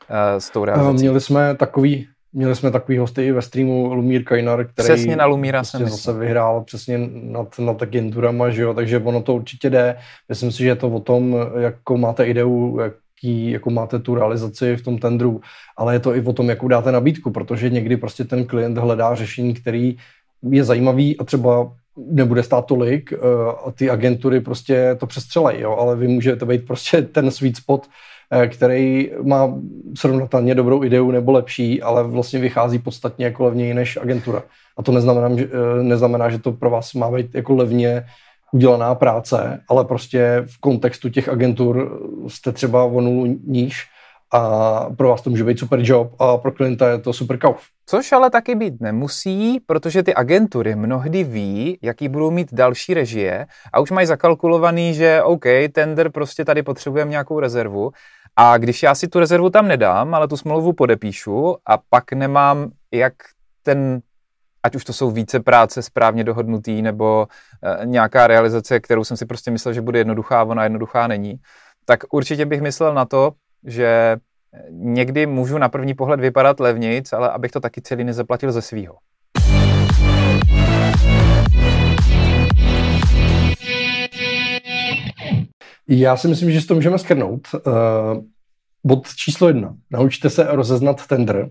eh, 0.09 0.41
s 0.41 0.51
tou 0.51 0.65
realizací. 0.65 1.05
Měli 1.05 1.21
jsme 1.21 1.55
takový, 1.55 2.09
Měli 2.33 2.57
jsme 2.57 2.71
takový 2.71 2.99
hosty 2.99 3.27
i 3.27 3.33
ve 3.33 3.43
streamu 3.43 3.95
Lumír 3.95 4.25
Kajnar, 4.25 4.67
který 4.67 4.89
přesně 4.89 5.17
na 5.17 5.27
Lumíra 5.27 5.61
prostě 5.61 5.79
jsem 5.79 5.89
zase 5.89 6.13
vyhrál 6.13 6.65
přesně 6.65 6.99
nad, 7.13 7.59
nad 7.59 7.83
agenturama, 7.83 8.51
že 8.51 8.63
jo, 8.63 8.75
takže 8.75 8.99
ono 8.99 9.23
to 9.23 9.35
určitě 9.35 9.71
jde. 9.71 9.97
Myslím 10.29 10.53
si, 10.53 10.59
že 10.59 10.69
je 10.69 10.77
to 10.77 10.89
o 10.89 11.01
tom, 11.01 11.37
jakou 11.59 11.97
máte 11.97 12.27
ideu, 12.27 12.81
jaký, 13.25 13.51
jakou 13.51 13.71
máte 13.71 13.99
tu 13.99 14.15
realizaci 14.15 14.77
v 14.77 14.83
tom 14.83 14.99
tendru, 14.99 15.41
ale 15.77 15.95
je 15.95 16.01
to 16.01 16.15
i 16.15 16.21
o 16.21 16.33
tom, 16.33 16.49
jakou 16.49 16.69
dáte 16.69 16.93
nabídku, 16.93 17.31
protože 17.31 17.71
někdy 17.71 17.97
prostě 17.97 18.25
ten 18.25 18.45
klient 18.45 18.79
hledá 18.79 19.15
řešení, 19.15 19.55
který 19.55 19.97
je 20.51 20.65
zajímavý 20.65 21.19
a 21.19 21.25
třeba 21.25 21.73
nebude 21.97 22.43
stát 22.43 22.67
tolik 22.67 23.13
eh, 23.13 23.17
a 23.67 23.71
ty 23.71 23.91
agentury 23.91 24.41
prostě 24.41 24.97
to 25.01 25.07
přestřelají, 25.07 25.61
jo, 25.61 25.77
ale 25.77 25.97
vy 25.97 26.09
můžete 26.09 26.47
být 26.47 26.67
prostě 26.67 27.03
ten 27.03 27.31
sweet 27.31 27.57
spot, 27.57 27.87
Eh, 28.33 28.49
který 28.49 29.11
má 29.23 29.55
srovnatelně 29.95 30.55
dobrou 30.55 30.85
ideu 30.85 31.11
nebo 31.11 31.33
lepší, 31.33 31.83
ale 31.83 32.03
vlastně 32.03 32.39
vychází 32.39 32.79
podstatně 32.79 33.25
jako 33.25 33.45
levněji 33.45 33.75
než 33.75 33.97
agentura. 33.97 34.43
A 34.77 34.83
to 34.83 34.93
neznamená, 34.93 35.37
že, 35.37 35.45
eh, 35.45 35.83
neznamená, 35.83 36.31
že 36.31 36.39
to 36.39 36.53
pro 36.53 36.71
vás 36.71 36.95
má 36.95 37.11
být 37.11 37.35
jako 37.35 37.55
levně 37.55 38.05
udělaná 38.53 38.95
práce, 38.95 39.61
ale 39.69 39.85
prostě 39.85 40.43
v 40.47 40.61
kontextu 40.61 41.09
těch 41.09 41.29
agentur 41.29 42.01
jste 42.29 42.53
třeba 42.53 42.85
o 42.85 43.01
níž 43.47 43.87
a 44.33 44.87
pro 44.97 45.09
vás 45.09 45.23
to 45.23 45.31
může 45.31 45.45
být 45.45 45.59
super 45.59 45.81
job 45.83 46.15
a 46.19 46.37
pro 46.37 46.53
klienta 46.53 46.91
je 46.91 46.99
to 46.99 47.13
super 47.13 47.39
kauf. 47.39 47.61
Což 47.87 48.13
ale 48.13 48.31
taky 48.31 48.55
být 48.55 48.81
nemusí, 48.81 49.61
protože 49.67 50.03
ty 50.03 50.15
agentury 50.15 50.75
mnohdy 50.75 51.25
ví, 51.25 51.79
jaký 51.83 52.09
budou 52.09 52.31
mít 52.31 52.55
další 52.55 52.95
režie 52.95 53.47
a 53.73 53.81
už 53.81 53.91
mají 53.91 54.07
zakalkulovaný, 54.07 54.95
že 54.95 55.23
OK, 55.23 55.45
tender 55.73 56.11
prostě 56.11 56.45
tady 56.45 56.63
potřebujeme 56.63 57.11
nějakou 57.11 57.41
rezervu 57.41 57.91
a 58.37 58.59
když 58.59 58.83
já 58.83 58.95
si 58.95 59.09
tu 59.09 59.21
rezervu 59.21 59.51
tam 59.51 59.69
nedám, 59.69 60.15
ale 60.15 60.29
tu 60.29 60.37
smlouvu 60.37 60.73
podepíšu 60.73 61.57
a 61.67 61.79
pak 61.91 62.13
nemám 62.13 62.71
jak 62.93 63.15
ten, 63.63 64.01
ať 64.63 64.75
už 64.75 64.85
to 64.85 64.93
jsou 64.93 65.11
více 65.11 65.41
práce 65.41 65.83
správně 65.83 66.25
dohodnutý, 66.25 66.83
nebo 66.83 67.27
e, 67.63 67.87
nějaká 67.87 68.27
realizace, 68.27 68.81
kterou 68.81 69.05
jsem 69.05 69.17
si 69.17 69.27
prostě 69.27 69.51
myslel, 69.51 69.75
že 69.75 69.81
bude 69.81 69.99
jednoduchá, 69.99 70.45
ona 70.45 70.65
jednoduchá 70.65 71.07
není, 71.07 71.35
tak 71.85 72.01
určitě 72.11 72.47
bych 72.47 72.63
myslel 72.63 72.95
na 72.95 73.05
to, 73.05 73.33
že 73.65 74.17
někdy 74.71 75.27
můžu 75.27 75.59
na 75.59 75.69
první 75.69 75.95
pohled 75.95 76.21
vypadat 76.21 76.61
levnějc, 76.61 77.13
ale 77.13 77.31
abych 77.31 77.51
to 77.51 77.61
taky 77.61 77.83
celý 77.83 78.05
nezaplatil 78.05 78.53
ze 78.53 78.63
svýho. 78.63 78.95
Já 85.89 86.17
si 86.17 86.29
myslím, 86.29 86.51
že 86.51 86.61
si 86.61 86.67
to 86.67 86.75
můžeme 86.75 86.99
skrnout. 86.99 87.49
Uh, 87.55 88.25
bod 88.85 89.15
číslo 89.15 89.49
jedna. 89.49 89.75
Naučte 89.91 90.31
se 90.31 90.47
rozeznat 90.51 91.07
tender, 91.07 91.51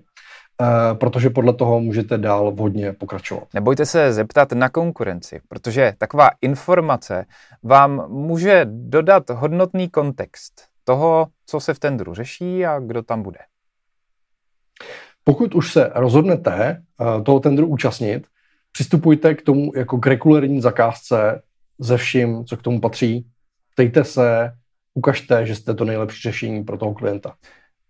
protože 0.93 1.29
podle 1.29 1.53
toho 1.53 1.79
můžete 1.79 2.17
dál 2.17 2.51
vhodně 2.51 2.93
pokračovat. 2.93 3.43
Nebojte 3.53 3.85
se 3.85 4.13
zeptat 4.13 4.51
na 4.51 4.69
konkurenci, 4.69 5.41
protože 5.47 5.93
taková 5.97 6.29
informace 6.41 7.25
vám 7.63 8.09
může 8.09 8.65
dodat 8.69 9.29
hodnotný 9.29 9.89
kontext 9.89 10.61
toho, 10.83 11.27
co 11.45 11.59
se 11.59 11.73
v 11.73 11.79
tendru 11.79 12.13
řeší 12.13 12.65
a 12.65 12.79
kdo 12.79 13.03
tam 13.03 13.23
bude. 13.23 13.39
Pokud 15.23 15.55
už 15.55 15.73
se 15.73 15.91
rozhodnete 15.95 16.83
uh, 16.99 17.23
toho 17.23 17.39
tendru 17.39 17.67
účastnit, 17.67 18.27
přistupujte 18.71 19.35
k 19.35 19.41
tomu 19.41 19.71
jako 19.75 19.97
k 19.97 20.07
regulární 20.07 20.61
zakázce 20.61 21.41
ze 21.79 21.97
vším, 21.97 22.45
co 22.45 22.57
k 22.57 22.61
tomu 22.61 22.81
patří, 22.81 23.27
ptejte 23.73 24.03
se, 24.03 24.51
ukažte, 24.93 25.45
že 25.45 25.55
jste 25.55 25.73
to 25.73 25.85
nejlepší 25.85 26.21
řešení 26.21 26.63
pro 26.63 26.77
toho 26.77 26.93
klienta. 26.93 27.35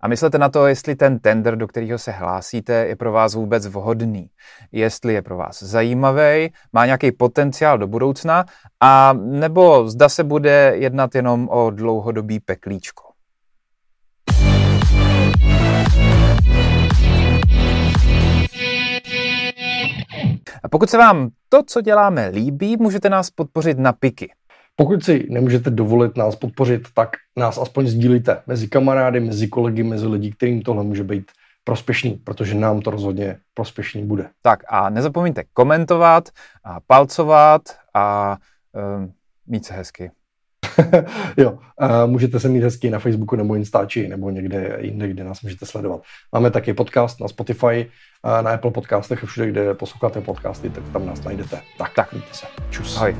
A 0.02 0.08
myslete 0.08 0.38
na 0.38 0.50
to, 0.50 0.68
jestli 0.68 0.96
ten 0.96 1.20
tender, 1.20 1.56
do 1.56 1.68
kterého 1.68 1.98
se 1.98 2.12
hlásíte, 2.12 2.74
je 2.74 2.96
pro 2.96 3.12
vás 3.12 3.34
vůbec 3.34 3.68
vhodný, 3.68 4.30
jestli 4.72 5.14
je 5.14 5.22
pro 5.22 5.38
vás 5.38 5.64
zajímavý, 5.64 6.54
má 6.74 6.86
nějaký 6.86 7.12
potenciál 7.12 7.78
do 7.78 7.88
budoucna, 7.88 8.46
a 8.80 9.14
nebo 9.14 9.90
zda 9.90 10.10
se 10.10 10.24
bude 10.24 10.74
jednat 10.76 11.16
jenom 11.16 11.50
o 11.50 11.70
dlouhodobý 11.72 12.40
peklíčko. 12.40 13.04
A 20.64 20.70
pokud 20.70 20.90
se 20.90 20.98
vám 20.98 21.30
to, 21.50 21.64
co 21.64 21.82
děláme, 21.82 22.28
líbí, 22.28 22.78
můžete 22.78 23.10
nás 23.10 23.30
podpořit 23.30 23.80
na 23.80 23.94
Piky. 23.94 24.32
Pokud 24.80 25.04
si 25.04 25.28
nemůžete 25.30 25.70
dovolit 25.70 26.18
nás 26.18 26.36
podpořit, 26.36 26.88
tak 26.94 27.10
nás 27.38 27.58
aspoň 27.58 27.88
sdílíte 27.88 28.42
mezi 28.48 28.68
kamarády, 28.68 29.20
mezi 29.20 29.48
kolegy, 29.48 29.84
mezi 29.84 30.08
lidi, 30.08 30.32
kterým 30.32 30.62
tohle 30.62 30.84
může 30.84 31.04
být 31.04 31.32
prospěšný, 31.63 32.12
protože 32.24 32.56
nám 32.56 32.82
to 32.82 32.92
rozhodně 32.92 33.38
prospěšný 33.54 34.06
bude. 34.06 34.30
Tak 34.42 34.60
a 34.68 34.89
nezapomeňte 34.89 35.44
komentovat 35.54 36.30
a 36.63 36.80
palcovat 36.88 37.62
a 37.94 38.38
um, 38.98 39.13
mít 39.48 39.65
se 39.65 39.74
hezky. 39.74 40.12
jo, 41.38 41.60
a 41.80 42.06
můžete 42.06 42.39
se 42.39 42.50
mít 42.50 42.63
hezky 42.63 42.89
na 42.89 43.00
Facebooku 43.00 43.36
nebo 43.36 43.56
Instači 43.56 44.08
nebo 44.08 44.30
někde 44.30 44.78
jinde, 44.82 45.08
kde 45.08 45.24
nás 45.24 45.42
můžete 45.42 45.65
sledovat. 45.65 46.02
Máme 46.34 46.52
taky 46.52 46.74
podcast 46.74 47.20
na 47.20 47.28
Spotify, 47.28 47.89
na 48.24 48.52
Apple 48.52 48.72
podcastech 48.72 49.24
a 49.24 49.28
všude, 49.28 49.52
kde 49.52 49.74
posloucháte 49.74 50.22
podcasty, 50.22 50.70
tak 50.70 50.84
tam 50.94 51.06
nás 51.06 51.24
najdete. 51.24 51.62
Tak, 51.78 51.94
tak. 51.96 52.13
mějte 52.13 52.34
se. 52.34 52.46
Čus. 52.70 52.98
Ahoj. 52.98 53.15